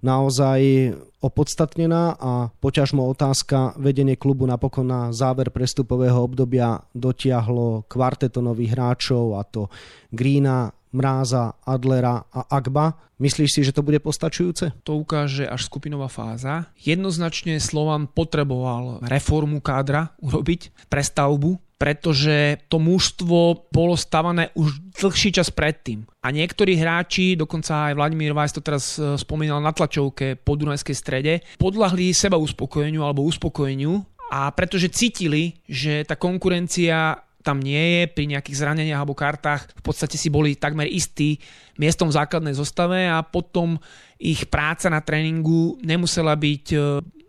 naozaj 0.05 0.93
opodstatnená 1.25 2.21
a 2.21 2.53
poťažmo 2.61 3.01
otázka 3.09 3.73
vedenie 3.81 4.13
klubu 4.13 4.45
napokon 4.45 4.85
na 4.85 5.01
záver 5.09 5.49
prestupového 5.49 6.21
obdobia 6.21 6.85
dotiahlo 6.93 7.89
kvarteto 7.89 8.45
nových 8.45 8.77
hráčov 8.77 9.33
a 9.33 9.41
to 9.41 9.73
Grína, 10.13 10.69
Mráza, 10.93 11.57
Adlera 11.65 12.29
a 12.29 12.45
Agba. 12.53 12.95
Myslíš 13.17 13.49
si, 13.51 13.61
že 13.63 13.75
to 13.75 13.83
bude 13.83 13.99
postačujúce? 14.03 14.75
To 14.83 14.99
ukáže 14.99 15.47
až 15.47 15.67
skupinová 15.67 16.11
fáza. 16.11 16.71
Jednoznačne 16.79 17.57
Slovan 17.63 18.11
potreboval 18.11 19.03
reformu 19.07 19.63
kádra 19.63 20.11
urobiť, 20.19 20.87
prestavbu, 20.91 21.64
pretože 21.75 22.63
to 22.71 22.79
mužstvo 22.79 23.67
bolo 23.67 23.95
stavané 23.99 24.51
už 24.55 24.79
dlhší 24.95 25.35
čas 25.35 25.51
predtým. 25.51 26.07
A 26.23 26.31
niektorí 26.31 26.79
hráči, 26.79 27.35
dokonca 27.35 27.91
aj 27.91 27.97
Vladimír 27.99 28.31
Vajs 28.31 28.55
to 28.55 28.61
teraz 28.63 28.95
e, 28.95 29.19
spomínal 29.19 29.59
na 29.59 29.75
tlačovke 29.75 30.39
po 30.39 30.55
Dunajskej 30.55 30.95
strede, 30.95 31.33
podľahli 31.59 32.15
seba 32.15 32.39
uspokojeniu 32.39 33.03
alebo 33.03 33.27
uspokojeniu 33.27 33.99
a 34.31 34.49
pretože 34.55 34.89
cítili, 34.89 35.59
že 35.67 36.07
tá 36.07 36.15
konkurencia 36.15 37.19
tam 37.45 37.61
nie 37.61 38.01
je 38.01 38.03
pri 38.09 38.25
nejakých 38.25 38.57
zraneniach 38.57 39.05
alebo 39.05 39.13
kartách. 39.13 39.69
V 39.77 39.83
podstate 39.85 40.17
si 40.17 40.33
boli 40.33 40.57
takmer 40.57 40.89
istí 40.89 41.37
miestom 41.77 42.09
v 42.09 42.17
základnej 42.17 42.57
zostave 42.57 43.05
a 43.05 43.21
potom 43.21 43.77
ich 44.17 44.49
práca 44.49 44.89
na 44.89 45.05
tréningu 45.05 45.77
nemusela 45.85 46.33
byť 46.33 46.65
e, 46.73 46.77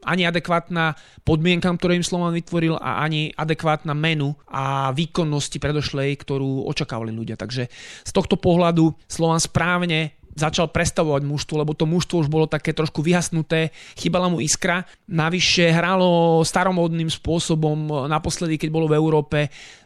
ani 0.05 0.29
adekvátna 0.29 0.99
podmienkam, 1.25 1.79
ktoré 1.81 1.97
im 1.99 2.07
Slovan 2.07 2.37
vytvoril 2.37 2.77
a 2.77 3.03
ani 3.03 3.33
adekvátna 3.33 3.97
menu 3.97 4.37
a 4.51 4.91
výkonnosti 4.93 5.57
predošlej, 5.63 6.21
ktorú 6.21 6.69
očakávali 6.69 7.15
ľudia. 7.15 7.39
Takže 7.39 7.71
z 8.05 8.11
tohto 8.13 8.37
pohľadu 8.37 8.95
Slovan 9.09 9.41
správne 9.41 10.17
začal 10.37 10.69
prestavovať 10.69 11.25
mužstvo, 11.25 11.65
lebo 11.65 11.73
to 11.73 11.89
mužstvo 11.89 12.21
už 12.21 12.29
bolo 12.29 12.45
také 12.45 12.77
trošku 12.77 13.01
vyhasnuté, 13.01 13.73
chýbala 13.97 14.29
mu 14.29 14.45
iskra. 14.45 14.85
Navyše 15.09 15.73
hralo 15.73 16.45
staromodným 16.45 17.09
spôsobom 17.09 18.07
naposledy, 18.07 18.61
keď 18.61 18.69
bolo 18.69 18.87
v 18.87 19.01
Európe, 19.01 19.39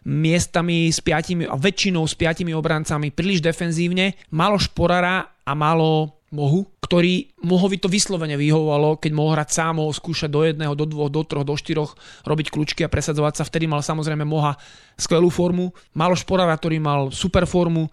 miestami 0.02 0.90
s 0.90 0.98
piatimi, 0.98 1.46
a 1.46 1.54
väčšinou 1.54 2.02
s 2.02 2.18
piatimi 2.18 2.50
obrancami, 2.50 3.14
príliš 3.14 3.46
defenzívne. 3.46 4.18
Malo 4.34 4.58
šporara 4.58 5.22
a 5.46 5.52
malo 5.54 6.19
mohu, 6.30 6.70
ktorý 6.86 7.30
by 7.42 7.76
to 7.78 7.90
vyslovene 7.90 8.38
vyhovovalo, 8.38 8.98
keď 8.98 9.10
mohol 9.14 9.34
hrať 9.34 9.50
sám, 9.50 9.82
mohol 9.82 9.94
skúšať 9.94 10.30
do 10.30 10.42
jedného, 10.46 10.74
do 10.78 10.86
dvoch, 10.86 11.10
do 11.10 11.22
troch, 11.26 11.46
do 11.46 11.54
štyroch, 11.58 11.94
robiť 12.22 12.54
kľúčky 12.54 12.86
a 12.86 12.90
presadzovať 12.90 13.42
sa. 13.42 13.46
Vtedy 13.46 13.66
mal 13.66 13.82
samozrejme 13.82 14.22
Moha 14.22 14.54
skvelú 14.94 15.30
formu, 15.30 15.74
malo 15.94 16.14
Šporara, 16.14 16.54
ktorý 16.54 16.78
mal 16.78 17.10
super 17.10 17.46
formu, 17.50 17.90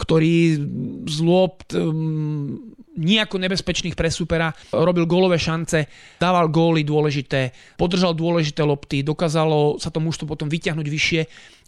ktorý 0.00 0.56
z 1.04 1.18
lob 1.20 1.60
um, 1.76 2.72
nejako 3.00 3.36
nebezpečných 3.38 3.94
pre 3.94 4.10
supera 4.12 4.50
robil 4.72 5.06
gólové 5.06 5.38
šance, 5.38 5.86
dával 6.18 6.50
góly 6.50 6.82
dôležité, 6.82 7.52
podržal 7.78 8.16
dôležité 8.16 8.66
lopty, 8.66 9.00
dokázalo 9.06 9.78
sa 9.78 9.88
to 9.88 10.02
mužstvo 10.02 10.26
potom 10.26 10.50
vyťahnuť 10.50 10.86
vyššie, 10.88 11.20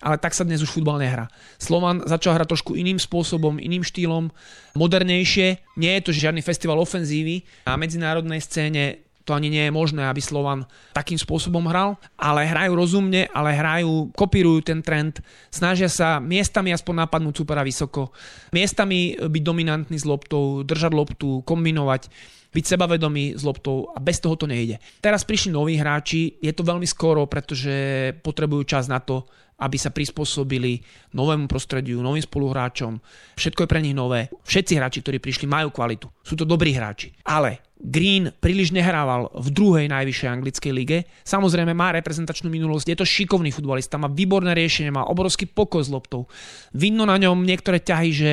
ale 0.02 0.16
tak 0.18 0.34
sa 0.34 0.42
dnes 0.42 0.60
už 0.60 0.72
futbal 0.74 0.98
nehrá. 0.98 1.30
Slovan 1.56 2.02
začal 2.04 2.34
hrať 2.34 2.48
trošku 2.52 2.74
iným 2.74 2.98
spôsobom, 2.98 3.62
iným 3.62 3.86
štýlom, 3.86 4.34
modernejšie, 4.74 5.62
nie 5.78 5.92
je 5.98 6.02
to 6.02 6.10
žiadny 6.10 6.42
festival 6.42 6.82
ofenzívy 6.82 7.46
na 7.70 7.78
medzinárodnej 7.78 8.42
scéne 8.42 9.11
to 9.22 9.34
ani 9.34 9.48
nie 9.48 9.64
je 9.68 9.72
možné, 9.72 10.06
aby 10.06 10.18
Slovan 10.18 10.66
takým 10.92 11.18
spôsobom 11.18 11.62
hral, 11.70 11.94
ale 12.18 12.46
hrajú 12.46 12.72
rozumne, 12.74 13.30
ale 13.30 13.54
hrajú, 13.54 14.10
kopírujú 14.14 14.66
ten 14.66 14.82
trend, 14.82 15.22
snažia 15.48 15.86
sa 15.86 16.18
miestami 16.18 16.74
aspoň 16.74 17.06
napadnúť 17.06 17.34
supera 17.42 17.62
vysoko, 17.62 18.10
miestami 18.50 19.14
byť 19.16 19.42
dominantný 19.42 19.96
s 19.98 20.06
loptou, 20.06 20.66
držať 20.66 20.92
loptu, 20.92 21.46
kombinovať, 21.46 22.10
byť 22.52 22.64
sebavedomý 22.68 23.38
s 23.38 23.42
loptou 23.42 23.88
a 23.96 23.98
bez 23.98 24.20
toho 24.20 24.36
to 24.36 24.44
nejde. 24.44 24.76
Teraz 25.00 25.24
prišli 25.24 25.56
noví 25.56 25.80
hráči, 25.80 26.36
je 26.42 26.52
to 26.52 26.66
veľmi 26.66 26.84
skoro, 26.84 27.24
pretože 27.24 28.12
potrebujú 28.20 28.68
čas 28.68 28.92
na 28.92 29.00
to, 29.00 29.24
aby 29.62 29.78
sa 29.78 29.94
prispôsobili 29.94 30.82
novému 31.14 31.46
prostrediu, 31.46 32.02
novým 32.02 32.26
spoluhráčom. 32.26 32.98
Všetko 33.38 33.64
je 33.64 33.70
pre 33.70 33.80
nich 33.80 33.94
nové. 33.94 34.26
Všetci 34.42 34.72
hráči, 34.74 34.98
ktorí 35.06 35.22
prišli, 35.22 35.46
majú 35.46 35.70
kvalitu. 35.70 36.10
Sú 36.26 36.34
to 36.34 36.42
dobrí 36.42 36.74
hráči. 36.74 37.14
Ale 37.22 37.62
Green 37.82 38.30
príliš 38.38 38.70
nehrával 38.70 39.26
v 39.34 39.48
druhej 39.50 39.86
najvyššej 39.90 40.30
anglickej 40.30 40.72
lige. 40.74 40.98
Samozrejme 41.26 41.74
má 41.74 41.90
reprezentačnú 41.90 42.46
minulosť, 42.46 42.94
je 42.94 42.98
to 43.02 43.06
šikovný 43.06 43.50
futbalista, 43.50 43.98
má 43.98 44.06
výborné 44.06 44.54
riešenie, 44.54 44.94
má 44.94 45.02
obrovský 45.10 45.50
pokoj 45.50 45.82
s 45.82 45.90
loptou. 45.90 46.30
Vidno 46.70 47.02
na 47.02 47.18
ňom 47.18 47.42
niektoré 47.42 47.82
ťahy, 47.82 48.10
že 48.14 48.32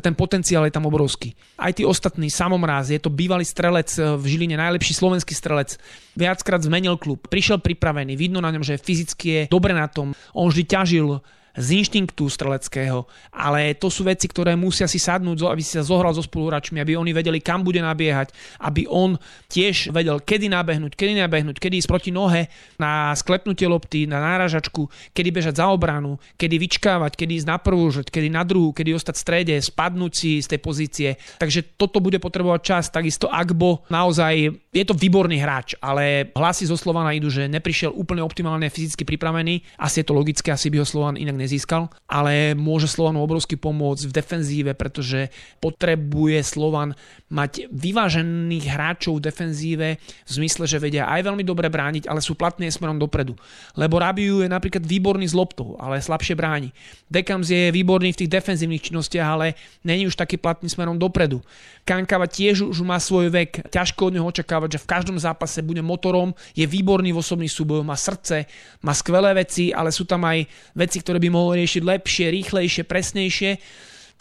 ten 0.00 0.14
potenciál 0.16 0.64
je 0.64 0.72
tam 0.72 0.88
obrovský. 0.88 1.36
Aj 1.60 1.74
tí 1.74 1.84
ostatní, 1.84 2.32
Samomráz, 2.32 2.88
je 2.88 3.02
to 3.02 3.12
bývalý 3.12 3.44
strelec 3.44 3.92
v 3.98 4.24
Žiline, 4.24 4.56
najlepší 4.56 4.96
slovenský 4.96 5.36
strelec. 5.36 5.76
Viackrát 6.16 6.62
zmenil 6.64 6.96
klub, 6.96 7.28
prišiel 7.28 7.60
pripravený, 7.60 8.16
vidno 8.16 8.40
na 8.40 8.48
ňom, 8.54 8.64
že 8.64 8.80
fyzicky 8.80 9.26
je 9.28 9.42
dobre 9.52 9.76
na 9.76 9.90
tom. 9.90 10.16
On 10.32 10.48
vždy 10.48 10.64
ťažil 10.64 11.20
z 11.54 11.84
inštinktu 11.84 12.26
streleckého, 12.26 13.04
ale 13.30 13.76
to 13.78 13.92
sú 13.92 14.02
veci, 14.08 14.26
ktoré 14.26 14.56
musia 14.58 14.90
si 14.90 14.98
sadnúť, 14.98 15.46
aby 15.46 15.62
si 15.62 15.76
sa 15.76 15.84
zohral 15.86 16.16
so 16.16 16.24
spoluhráčmi, 16.24 16.80
aby 16.80 16.96
oni 16.96 17.12
vedeli, 17.14 17.38
kam 17.38 17.62
bude 17.62 17.78
nabiehať, 17.78 18.32
aby 18.64 18.88
on 18.88 19.20
tiež 19.52 19.92
vedel, 19.92 20.18
kedy 20.18 20.48
nabehnúť, 20.48 20.96
kedy 20.96 21.12
nabehnúť, 21.22 21.60
kedy 21.60 21.84
ísť 21.84 21.90
proti 21.90 22.10
nohe 22.10 22.48
na 22.80 23.12
sklepnutie 23.12 23.68
lopty, 23.68 24.08
na 24.08 24.18
náražačku, 24.18 24.88
kedy 25.12 25.28
bežať 25.28 25.60
za 25.60 25.68
obranu, 25.68 26.16
kedy 26.40 26.56
vyčkávať, 26.56 27.12
kedy 27.14 27.44
ísť 27.44 27.48
na 27.48 27.58
prvú 27.60 27.92
kedy 28.00 28.28
na 28.32 28.42
druhú, 28.46 28.72
kedy 28.72 28.96
ostať 28.96 29.14
v 29.18 29.22
strede, 29.22 29.54
spadnúť 29.60 30.12
si 30.16 30.30
z 30.40 30.56
tej 30.56 30.60
pozície. 30.62 31.08
Takže 31.36 31.76
toto 31.76 32.00
bude 32.00 32.16
potrebovať 32.16 32.60
čas, 32.62 32.84
takisto 32.88 33.28
Agbo 33.28 33.84
naozaj 33.92 34.54
je 34.72 34.84
to 34.88 34.96
výborný 34.96 35.36
hráč, 35.36 35.76
ale 35.84 36.32
hlasy 36.32 36.64
zo 36.64 36.80
Slovana 36.80 37.12
idú, 37.12 37.28
že 37.28 37.50
neprišiel 37.50 37.92
úplne 37.92 38.24
optimálne 38.24 38.72
fyzicky 38.72 39.04
pripravený, 39.04 39.60
asi 39.76 40.00
je 40.00 40.06
to 40.08 40.16
logické, 40.16 40.48
asi 40.54 40.72
by 40.72 40.80
ho 40.80 40.86
Slovan 40.88 41.20
inak 41.20 41.36
nezískal, 41.42 41.90
ale 42.06 42.54
môže 42.54 42.86
Slovanu 42.86 43.20
obrovsky 43.20 43.58
pomôcť 43.58 44.06
v 44.06 44.16
defenzíve, 44.16 44.72
pretože 44.78 45.28
potrebuje 45.58 46.38
Slovan 46.46 46.94
mať 47.32 47.66
vyvážených 47.72 48.64
hráčov 48.68 49.18
v 49.18 49.24
defenzíve 49.26 49.88
v 49.98 50.30
zmysle, 50.30 50.68
že 50.68 50.78
vedia 50.78 51.08
aj 51.08 51.26
veľmi 51.26 51.42
dobre 51.42 51.66
brániť, 51.66 52.06
ale 52.06 52.22
sú 52.22 52.38
platné 52.38 52.68
smerom 52.68 53.00
dopredu. 53.00 53.34
Lebo 53.74 53.98
Rabiu 53.98 54.44
je 54.44 54.48
napríklad 54.52 54.84
výborný 54.84 55.26
z 55.26 55.34
loptou, 55.34 55.74
ale 55.80 55.98
slabšie 55.98 56.36
bráni. 56.36 56.70
Dekams 57.08 57.48
je 57.48 57.72
výborný 57.72 58.12
v 58.14 58.20
tých 58.24 58.30
defenzívnych 58.30 58.84
činnostiach, 58.84 59.28
ale 59.28 59.58
není 59.82 60.06
už 60.06 60.14
taký 60.14 60.36
platný 60.36 60.68
smerom 60.68 61.00
dopredu. 61.00 61.40
Kankava 61.82 62.30
tiež 62.30 62.62
už 62.62 62.78
má 62.86 63.00
svoj 63.02 63.32
vek, 63.32 63.66
ťažko 63.72 64.12
od 64.12 64.14
neho 64.14 64.26
očakávať, 64.28 64.78
že 64.78 64.82
v 64.86 64.90
každom 64.92 65.18
zápase 65.18 65.58
bude 65.66 65.82
motorom, 65.82 66.30
je 66.54 66.62
výborný 66.62 67.10
v 67.10 67.18
osobných 67.18 67.50
súbojoch, 67.50 67.82
má 67.82 67.98
srdce, 67.98 68.46
má 68.86 68.94
skvelé 68.94 69.34
veci, 69.34 69.74
ale 69.74 69.90
sú 69.90 70.06
tam 70.06 70.22
aj 70.22 70.46
veci, 70.78 71.02
ktoré 71.02 71.18
by 71.18 71.31
mohol 71.32 71.64
riešiť 71.64 71.82
lepšie, 71.82 72.28
rýchlejšie, 72.28 72.84
presnejšie 72.84 73.50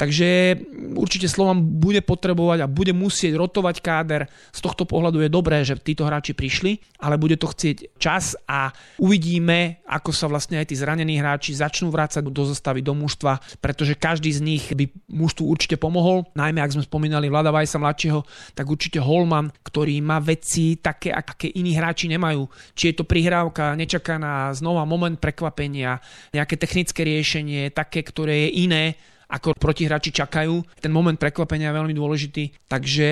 Takže 0.02 0.58
určite 0.98 1.30
Slovan 1.30 1.62
bude 1.62 2.02
potrebovať 2.02 2.66
a 2.66 2.72
bude 2.72 2.90
musieť 2.90 3.38
rotovať 3.38 3.86
káder. 3.86 4.26
Z 4.50 4.66
tohto 4.66 4.90
pohľadu 4.90 5.22
je 5.22 5.30
dobré, 5.30 5.62
že 5.62 5.78
títo 5.78 6.10
hráči 6.10 6.34
prišli, 6.34 6.82
ale 6.98 7.22
bude 7.22 7.38
to 7.38 7.46
chcieť 7.46 8.02
čas 8.02 8.34
a 8.50 8.74
uvidíme, 8.98 9.86
ako 9.86 10.10
sa 10.10 10.26
vlastne 10.26 10.58
aj 10.58 10.74
tí 10.74 10.76
zranení 10.82 11.22
hráči 11.22 11.54
začnú 11.54 11.94
vrácať 11.94 12.26
do 12.26 12.44
zostavy 12.50 12.82
do 12.82 12.98
mužstva, 12.98 13.38
pretože 13.62 13.94
každý 13.94 14.34
z 14.34 14.42
nich 14.42 14.74
by 14.74 14.90
mužstvu 15.06 15.46
určite 15.46 15.78
pomohol. 15.78 16.26
Najmä 16.34 16.66
ak 16.66 16.82
sme 16.82 16.90
spomínali 16.90 17.30
Vlada 17.30 17.54
Vajsa 17.54 17.78
mladšieho, 17.78 18.26
tak 18.58 18.74
určite 18.74 18.98
Holman, 18.98 19.54
ktorý 19.62 20.02
má 20.02 20.18
veci 20.18 20.82
také, 20.82 21.14
aké 21.14 21.54
iní 21.54 21.78
hráči 21.78 22.10
nemajú. 22.10 22.50
Či 22.74 22.90
je 22.90 22.96
to 22.98 23.06
prihrávka, 23.06 23.78
nečakaná, 23.78 24.50
znova 24.58 24.82
moment 24.82 25.22
prekvapenia, 25.22 26.02
nejaké 26.34 26.58
technické 26.58 27.06
riešenie, 27.06 27.70
také, 27.70 28.02
ktoré 28.02 28.50
je 28.50 28.66
iné 28.66 28.98
ako 29.32 29.56
protihráči 29.56 30.12
čakajú. 30.12 30.60
Ten 30.84 30.92
moment 30.92 31.16
prekvapenia 31.16 31.72
je 31.72 31.78
veľmi 31.80 31.96
dôležitý. 31.96 32.68
Takže 32.68 33.10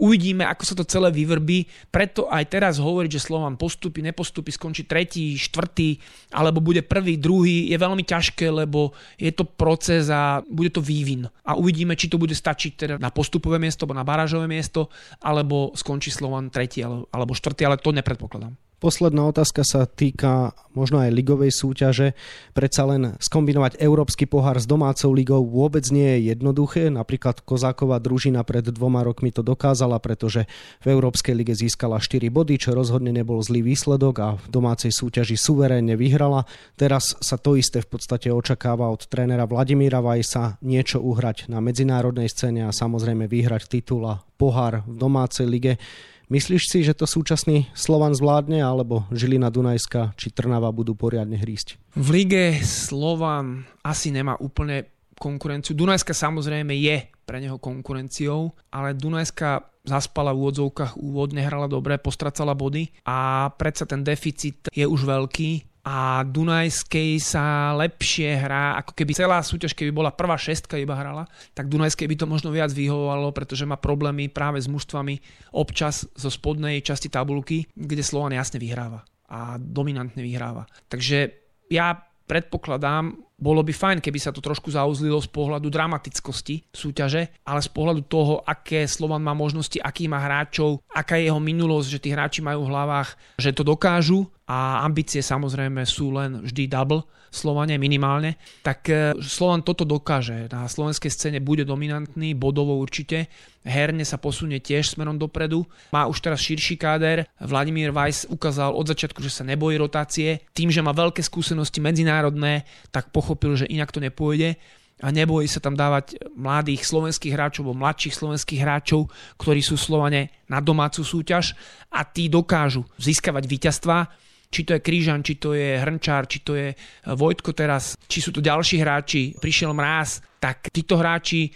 uvidíme, 0.00 0.48
ako 0.48 0.62
sa 0.64 0.74
to 0.80 0.88
celé 0.88 1.12
vyvrbí. 1.12 1.68
Preto 1.92 2.24
aj 2.32 2.48
teraz 2.48 2.80
hovoriť, 2.80 3.20
že 3.20 3.26
Slovan 3.28 3.60
postupí, 3.60 4.00
nepostupí, 4.00 4.48
skončí 4.48 4.88
tretí, 4.88 5.36
štvrtý, 5.36 6.00
alebo 6.32 6.64
bude 6.64 6.80
prvý, 6.80 7.20
druhý, 7.20 7.68
je 7.68 7.76
veľmi 7.76 8.00
ťažké, 8.00 8.48
lebo 8.48 8.96
je 9.20 9.28
to 9.28 9.44
proces 9.44 10.08
a 10.08 10.40
bude 10.48 10.72
to 10.72 10.80
vývin. 10.80 11.28
A 11.44 11.52
uvidíme, 11.52 11.92
či 11.92 12.08
to 12.08 12.16
bude 12.16 12.32
stačiť 12.32 12.72
teda 12.74 12.94
na 12.96 13.12
postupové 13.12 13.60
miesto, 13.60 13.84
alebo 13.84 14.00
na 14.00 14.08
barážové 14.08 14.48
miesto, 14.48 14.88
alebo 15.20 15.76
skončí 15.76 16.08
Slovan 16.08 16.48
tretí 16.48 16.80
alebo 16.80 17.36
štvrtý, 17.36 17.68
ale 17.68 17.76
to 17.76 17.92
nepredpokladám. 17.92 18.56
Posledná 18.78 19.26
otázka 19.26 19.66
sa 19.66 19.90
týka 19.90 20.54
možno 20.70 21.02
aj 21.02 21.10
ligovej 21.10 21.50
súťaže. 21.50 22.14
Predsa 22.54 22.86
len 22.86 23.18
skombinovať 23.18 23.82
európsky 23.82 24.30
pohár 24.30 24.62
s 24.62 24.70
domácou 24.70 25.10
ligou 25.10 25.42
vôbec 25.42 25.82
nie 25.90 26.06
je 26.06 26.30
jednoduché. 26.30 26.86
Napríklad 26.86 27.42
Kozáková 27.42 27.98
družina 27.98 28.46
pred 28.46 28.62
dvoma 28.62 29.02
rokmi 29.02 29.34
to 29.34 29.42
dokázala, 29.42 29.98
pretože 29.98 30.46
v 30.78 30.94
Európskej 30.94 31.34
lige 31.34 31.58
získala 31.58 31.98
4 31.98 32.30
body, 32.30 32.54
čo 32.54 32.70
rozhodne 32.70 33.10
nebol 33.10 33.42
zlý 33.42 33.66
výsledok 33.66 34.14
a 34.22 34.28
v 34.38 34.46
domácej 34.46 34.94
súťaži 34.94 35.34
suverénne 35.34 35.98
vyhrala. 35.98 36.46
Teraz 36.78 37.18
sa 37.18 37.34
to 37.34 37.58
isté 37.58 37.82
v 37.82 37.98
podstate 37.98 38.30
očakáva 38.30 38.86
od 38.94 39.10
trénera 39.10 39.50
Vladimíra 39.50 39.98
Vajsa 39.98 40.62
niečo 40.62 41.02
uhrať 41.02 41.50
na 41.50 41.58
medzinárodnej 41.58 42.30
scéne 42.30 42.70
a 42.70 42.70
samozrejme 42.70 43.26
vyhrať 43.26 43.66
titul 43.66 44.06
a 44.06 44.22
pohár 44.38 44.86
v 44.86 44.94
domácej 44.94 45.50
lige. 45.50 45.82
Myslíš 46.28 46.68
si, 46.68 46.84
že 46.84 46.92
to 46.92 47.08
súčasný 47.08 47.72
Slovan 47.72 48.12
zvládne, 48.12 48.60
alebo 48.60 49.08
Žilina 49.08 49.48
Dunajska 49.48 50.12
či 50.12 50.28
Trnava 50.28 50.68
budú 50.76 50.92
poriadne 50.92 51.40
hrísť? 51.40 51.80
V 51.96 52.08
lige 52.12 52.60
Slovan 52.60 53.64
asi 53.80 54.12
nemá 54.12 54.36
úplne 54.36 54.92
konkurenciu. 55.16 55.72
Dunajska 55.72 56.12
samozrejme 56.12 56.76
je 56.76 57.08
pre 57.24 57.40
neho 57.40 57.56
konkurenciou, 57.56 58.52
ale 58.68 58.92
Dunajska 58.92 59.72
zaspala 59.88 60.36
v 60.36 60.44
úvodzovkách 60.44 61.00
úvod, 61.00 61.32
nehrala 61.32 61.64
dobre, 61.64 61.96
postracala 61.96 62.52
body 62.52 62.92
a 63.08 63.48
predsa 63.56 63.88
ten 63.88 64.04
deficit 64.04 64.68
je 64.68 64.84
už 64.84 65.08
veľký 65.08 65.77
a 65.88 66.20
Dunajskej 66.20 67.16
sa 67.16 67.72
lepšie 67.72 68.36
hrá, 68.36 68.76
ako 68.76 68.92
keby 68.92 69.16
celá 69.16 69.40
súťaž, 69.40 69.72
keby 69.72 69.88
bola 69.88 70.12
prvá 70.12 70.36
šestka 70.36 70.76
iba 70.76 70.92
hrala, 70.92 71.24
tak 71.56 71.72
Dunajskej 71.72 72.04
by 72.04 72.16
to 72.20 72.26
možno 72.28 72.52
viac 72.52 72.68
vyhovovalo, 72.68 73.32
pretože 73.32 73.64
má 73.64 73.80
problémy 73.80 74.28
práve 74.28 74.60
s 74.60 74.68
mužstvami 74.68 75.16
občas 75.56 76.04
zo 76.12 76.28
spodnej 76.28 76.84
časti 76.84 77.08
tabulky, 77.08 77.72
kde 77.72 78.04
Slovan 78.04 78.36
jasne 78.36 78.60
vyhráva 78.60 79.00
a 79.32 79.56
dominantne 79.56 80.20
vyhráva. 80.20 80.68
Takže 80.92 81.32
ja 81.72 81.96
predpokladám, 82.28 83.24
bolo 83.40 83.64
by 83.64 83.72
fajn, 83.72 83.98
keby 84.04 84.20
sa 84.20 84.34
to 84.34 84.44
trošku 84.44 84.68
zauzlilo 84.68 85.16
z 85.24 85.32
pohľadu 85.32 85.72
dramatickosti 85.72 86.68
súťaže, 86.68 87.40
ale 87.48 87.64
z 87.64 87.70
pohľadu 87.72 88.04
toho, 88.04 88.44
aké 88.44 88.84
Slovan 88.84 89.24
má 89.24 89.32
možnosti, 89.32 89.80
aký 89.80 90.04
má 90.04 90.20
hráčov, 90.20 90.84
aká 90.92 91.16
je 91.16 91.32
jeho 91.32 91.40
minulosť, 91.40 91.88
že 91.88 92.02
tí 92.04 92.08
hráči 92.12 92.44
majú 92.44 92.68
v 92.68 92.72
hlavách, 92.76 93.16
že 93.40 93.56
to 93.56 93.64
dokážu 93.64 94.28
a 94.48 94.80
ambície 94.80 95.20
samozrejme 95.20 95.84
sú 95.84 96.16
len 96.16 96.40
vždy 96.40 96.72
double, 96.72 97.04
Slovane 97.28 97.76
minimálne, 97.76 98.40
tak 98.64 98.88
e, 98.88 99.12
Slovan 99.20 99.60
toto 99.60 99.84
dokáže. 99.84 100.48
Na 100.48 100.64
slovenskej 100.64 101.12
scéne 101.12 101.38
bude 101.44 101.68
dominantný, 101.68 102.32
bodovo 102.32 102.80
určite. 102.80 103.28
Herne 103.68 104.00
sa 104.08 104.16
posunie 104.16 104.64
tiež 104.64 104.96
smerom 104.96 105.20
dopredu. 105.20 105.68
Má 105.92 106.08
už 106.08 106.24
teraz 106.24 106.40
širší 106.40 106.80
káder. 106.80 107.28
Vladimír 107.36 107.92
Weiss 107.92 108.24
ukázal 108.24 108.72
od 108.72 108.88
začiatku, 108.88 109.20
že 109.20 109.28
sa 109.28 109.44
nebojí 109.44 109.76
rotácie. 109.76 110.40
Tým, 110.56 110.72
že 110.72 110.80
má 110.80 110.96
veľké 110.96 111.20
skúsenosti 111.20 111.84
medzinárodné, 111.84 112.64
tak 112.88 113.12
pochopil, 113.12 113.60
že 113.60 113.68
inak 113.68 113.92
to 113.92 114.00
nepôjde 114.00 114.56
a 114.98 115.14
nebojí 115.14 115.46
sa 115.46 115.62
tam 115.62 115.78
dávať 115.78 116.18
mladých 116.34 116.82
slovenských 116.82 117.30
hráčov 117.30 117.70
alebo 117.70 117.80
mladších 117.86 118.18
slovenských 118.18 118.60
hráčov, 118.66 119.06
ktorí 119.38 119.62
sú 119.62 119.78
Slovane 119.78 120.34
na 120.50 120.58
domácu 120.58 121.06
súťaž 121.06 121.54
a 121.86 122.02
tí 122.02 122.26
dokážu 122.26 122.82
získavať 122.98 123.44
víťazstva 123.46 124.10
či 124.48 124.64
to 124.64 124.76
je 124.76 124.84
Krížan, 124.84 125.20
či 125.20 125.36
to 125.36 125.52
je 125.52 125.76
Hrnčár, 125.76 126.24
či 126.26 126.40
to 126.40 126.56
je 126.56 126.72
Vojtko 127.04 127.52
teraz, 127.52 127.94
či 128.08 128.24
sú 128.24 128.32
to 128.32 128.40
ďalší 128.40 128.80
hráči, 128.80 129.36
prišiel 129.36 129.76
Mráz, 129.76 130.24
tak 130.40 130.72
títo 130.72 130.96
hráči 130.96 131.52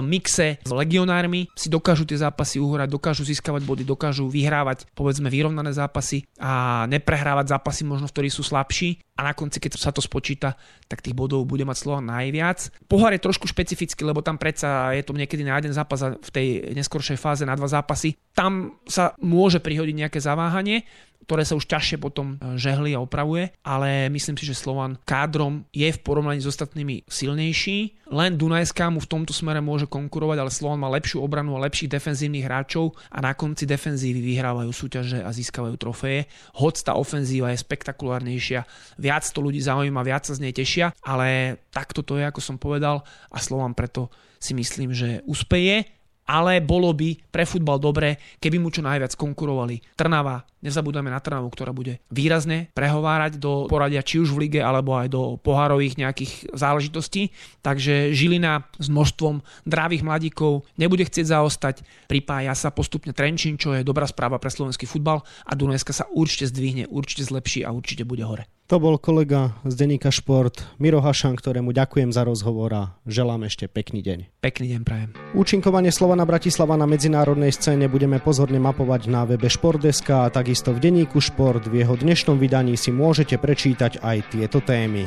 mixe 0.00 0.56
s 0.64 0.70
legionármi 0.72 1.52
si 1.52 1.68
dokážu 1.68 2.08
tie 2.08 2.16
zápasy 2.16 2.56
uhrať, 2.56 2.88
dokážu 2.88 3.28
získavať 3.28 3.62
body, 3.68 3.84
dokážu 3.84 4.24
vyhrávať 4.32 4.88
povedzme 4.96 5.28
vyrovnané 5.28 5.76
zápasy 5.76 6.24
a 6.40 6.84
neprehrávať 6.88 7.52
zápasy 7.52 7.84
možno, 7.84 8.08
v 8.08 8.14
ktorých 8.16 8.32
sú 8.32 8.40
slabší 8.40 8.96
a 9.12 9.20
na 9.28 9.32
konci, 9.36 9.60
keď 9.60 9.76
sa 9.76 9.92
to 9.92 10.00
spočíta, 10.00 10.56
tak 10.88 11.04
tých 11.04 11.12
bodov 11.12 11.44
bude 11.44 11.68
mať 11.68 11.84
Slovan 11.84 12.08
najviac. 12.08 12.72
Pohár 12.88 13.12
je 13.12 13.20
trošku 13.20 13.44
špecifický, 13.44 14.08
lebo 14.08 14.24
tam 14.24 14.40
predsa 14.40 14.96
je 14.96 15.04
to 15.04 15.12
niekedy 15.12 15.44
na 15.44 15.60
jeden 15.60 15.76
zápas 15.76 16.00
a 16.00 16.16
v 16.16 16.30
tej 16.32 16.46
neskoršej 16.72 17.20
fáze 17.20 17.44
na 17.44 17.52
dva 17.52 17.68
zápasy. 17.68 18.16
Tam 18.32 18.80
sa 18.88 19.12
môže 19.20 19.60
prihodiť 19.60 19.96
nejaké 20.00 20.16
zaváhanie, 20.16 20.88
ktoré 21.22 21.46
sa 21.46 21.54
už 21.54 21.70
ťažšie 21.70 22.02
potom 22.02 22.34
e, 22.34 22.58
žehli 22.58 22.98
a 22.98 23.02
opravuje, 23.02 23.54
ale 23.62 24.10
myslím 24.10 24.34
si, 24.34 24.44
že 24.44 24.58
Slovan 24.58 24.98
kádrom 25.06 25.64
je 25.70 25.86
v 25.86 26.02
porovnaní 26.02 26.42
s 26.42 26.50
ostatnými 26.50 27.06
silnejší. 27.06 28.10
Len 28.12 28.36
Dunajská 28.36 28.92
mu 28.92 29.00
v 29.00 29.08
tomto 29.08 29.32
smere 29.32 29.62
môže 29.62 29.88
konkurovať, 29.88 30.36
ale 30.42 30.52
Slovan 30.52 30.82
má 30.82 30.92
lepšiu 30.92 31.22
obranu 31.22 31.56
a 31.56 31.64
lepších 31.64 31.88
defenzívnych 31.88 32.44
hráčov 32.44 32.92
a 33.08 33.24
na 33.24 33.32
konci 33.32 33.64
defenzívy 33.64 34.20
vyhrávajú 34.20 34.68
súťaže 34.68 35.22
a 35.22 35.30
získavajú 35.32 35.74
trofeje. 35.78 36.28
Hoď 36.58 36.74
tá 36.84 36.92
ofenzíva 36.98 37.54
je 37.54 37.62
spektakulárnejšia, 37.64 38.66
viac 39.02 39.26
to 39.26 39.42
ľudí 39.42 39.58
zaujíma, 39.58 40.06
viac 40.06 40.22
sa 40.22 40.38
z 40.38 40.46
nej 40.46 40.54
tešia, 40.54 40.94
ale 41.02 41.58
takto 41.74 42.06
to 42.06 42.22
je, 42.22 42.24
ako 42.24 42.38
som 42.38 42.56
povedal 42.62 43.02
a 43.34 43.42
Slovan 43.42 43.74
preto 43.74 44.06
si 44.38 44.54
myslím, 44.54 44.94
že 44.94 45.26
úspeje 45.26 45.90
ale 46.28 46.62
bolo 46.62 46.94
by 46.94 47.18
pre 47.34 47.42
futbal 47.42 47.82
dobré, 47.82 48.18
keby 48.38 48.62
mu 48.62 48.70
čo 48.70 48.84
najviac 48.84 49.18
konkurovali 49.18 49.82
Trnava, 49.98 50.46
nezabúdame 50.62 51.10
na 51.10 51.18
Trnavu, 51.18 51.50
ktorá 51.50 51.74
bude 51.74 51.98
výrazne 52.08 52.70
prehovárať 52.72 53.42
do 53.42 53.66
poradia 53.66 54.06
či 54.06 54.22
už 54.22 54.30
v 54.30 54.46
lige, 54.46 54.60
alebo 54.62 54.94
aj 54.94 55.10
do 55.10 55.36
pohárových 55.42 55.98
nejakých 55.98 56.54
záležitostí. 56.54 57.34
Takže 57.60 58.14
Žilina 58.14 58.62
s 58.78 58.86
množstvom 58.86 59.42
drávých 59.66 60.06
mladíkov 60.06 60.64
nebude 60.78 61.02
chcieť 61.02 61.26
zaostať, 61.26 61.74
pripája 62.06 62.54
sa 62.54 62.70
postupne 62.70 63.10
Trenčín, 63.10 63.58
čo 63.58 63.74
je 63.74 63.82
dobrá 63.82 64.06
správa 64.06 64.38
pre 64.38 64.48
slovenský 64.48 64.86
futbal 64.86 65.26
a 65.44 65.52
Dunajska 65.52 65.90
sa 65.90 66.08
určite 66.14 66.46
zdvihne, 66.48 66.86
určite 66.86 67.26
zlepší 67.26 67.66
a 67.66 67.74
určite 67.74 68.06
bude 68.06 68.22
hore. 68.22 68.46
To 68.72 68.80
bol 68.80 68.96
kolega 68.96 69.52
z 69.68 69.84
Denika 69.84 70.08
Šport 70.08 70.64
Miro 70.80 71.04
Hašan, 71.04 71.36
ktorému 71.36 71.76
ďakujem 71.76 72.08
za 72.08 72.24
rozhovor 72.24 72.72
a 72.72 72.82
želám 73.04 73.44
ešte 73.44 73.68
pekný 73.68 74.00
deň. 74.00 74.40
Pekný 74.40 74.72
deň 74.72 74.80
prajem. 74.80 75.12
Účinkovanie 75.36 75.92
Slovana 75.92 76.24
Bratislava 76.24 76.80
na 76.80 76.88
medzinárodnej 76.88 77.52
scéne 77.52 77.92
budeme 77.92 78.16
pozorne 78.16 78.56
mapovať 78.56 79.12
na 79.12 79.28
webe 79.28 79.52
Športdeska 79.52 80.24
a 80.24 80.32
takisto 80.32 80.72
v 80.72 80.88
denníku 80.88 81.20
Šport. 81.20 81.68
V 81.68 81.84
jeho 81.84 82.00
dnešnom 82.00 82.40
vydaní 82.40 82.80
si 82.80 82.88
môžete 82.88 83.36
prečítať 83.36 84.00
aj 84.00 84.32
tieto 84.32 84.64
témy 84.64 85.04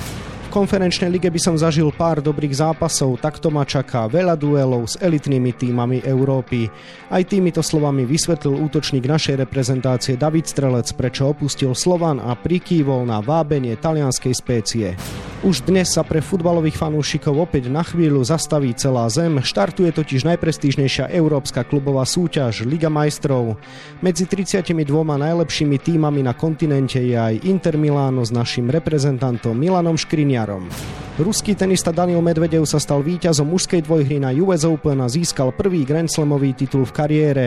konferenčnej 0.56 1.12
lige 1.12 1.28
by 1.28 1.36
som 1.36 1.60
zažil 1.60 1.91
pár 1.91 2.23
dobrých 2.23 2.56
zápasov, 2.56 3.19
takto 3.19 3.51
ma 3.51 3.67
čaká 3.67 4.08
veľa 4.08 4.39
duelov 4.39 4.88
s 4.88 4.95
elitnými 5.04 5.51
týmami 5.51 5.99
Európy. 6.08 6.71
Aj 7.12 7.19
týmito 7.28 7.60
slovami 7.60 8.08
vysvetlil 8.08 8.63
útočník 8.63 9.04
našej 9.04 9.43
reprezentácie 9.43 10.15
David 10.15 10.47
Strelec, 10.47 10.88
prečo 10.95 11.28
opustil 11.28 11.75
Slovan 11.75 12.23
a 12.23 12.39
prikývol 12.39 13.04
na 13.04 13.19
vábenie 13.59 13.75
talianskej 13.75 14.31
spécie. 14.31 14.87
Už 15.43 15.67
dnes 15.67 15.91
sa 15.91 16.07
pre 16.07 16.23
futbalových 16.23 16.79
fanúšikov 16.79 17.35
opäť 17.35 17.67
na 17.67 17.83
chvíľu 17.83 18.23
zastaví 18.23 18.71
celá 18.71 19.11
zem, 19.11 19.43
štartuje 19.43 19.91
totiž 19.91 20.23
najprestížnejšia 20.23 21.11
európska 21.11 21.67
klubová 21.67 22.07
súťaž 22.07 22.63
Liga 22.63 22.87
majstrov. 22.87 23.59
Medzi 23.99 24.23
32 24.23 24.71
najlepšími 24.95 25.77
týmami 25.83 26.23
na 26.23 26.31
kontinente 26.31 27.03
je 27.03 27.15
aj 27.19 27.43
Inter 27.43 27.75
Milano 27.75 28.23
s 28.23 28.31
našim 28.31 28.71
reprezentantom 28.71 29.55
Milanom 29.55 29.99
Škriniar 29.99 30.45
Švajčiarom. 30.45 31.04
Ruský 31.15 31.56
tenista 31.56 31.95
Daniel 31.95 32.19
Medvedev 32.19 32.67
sa 32.67 32.75
stal 32.75 32.99
víťazom 32.99 33.47
mužskej 33.47 33.88
dvojhry 33.88 34.19
na 34.19 34.36
US 34.43 34.67
Open 34.67 34.99
a 34.99 35.08
získal 35.08 35.56
prvý 35.56 35.88
Grand 35.88 36.12
Slamový 36.12 36.51
titul 36.51 36.84
v 36.84 36.91
kariére. 36.91 37.45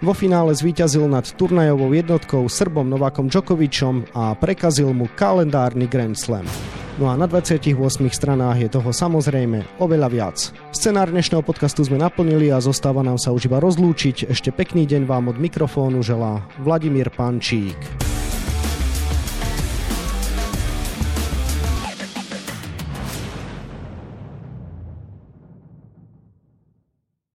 Vo 0.00 0.16
finále 0.16 0.56
zvíťazil 0.56 1.04
nad 1.04 1.28
turnajovou 1.36 1.92
jednotkou 1.92 2.48
Srbom 2.48 2.88
Novakom 2.88 3.28
Djokovičom 3.28 4.16
a 4.16 4.32
prekazil 4.32 4.88
mu 4.96 5.04
kalendárny 5.12 5.84
Grand 5.84 6.16
Slam. 6.16 6.48
No 6.96 7.12
a 7.12 7.14
na 7.20 7.28
28 7.28 7.60
stranách 8.08 8.56
je 8.56 8.68
toho 8.72 8.88
samozrejme 8.88 9.68
oveľa 9.76 10.08
viac. 10.08 10.36
Scenár 10.72 11.12
dnešného 11.12 11.44
podcastu 11.44 11.84
sme 11.84 12.00
naplnili 12.00 12.48
a 12.48 12.56
zostáva 12.64 13.04
nám 13.04 13.20
sa 13.20 13.36
už 13.36 13.52
iba 13.52 13.60
rozlúčiť. 13.60 14.32
Ešte 14.32 14.48
pekný 14.48 14.88
deň 14.88 15.04
vám 15.04 15.28
od 15.28 15.36
mikrofónu 15.36 16.00
želá 16.00 16.40
Vladimír 16.64 17.12
Pančík. 17.12 17.76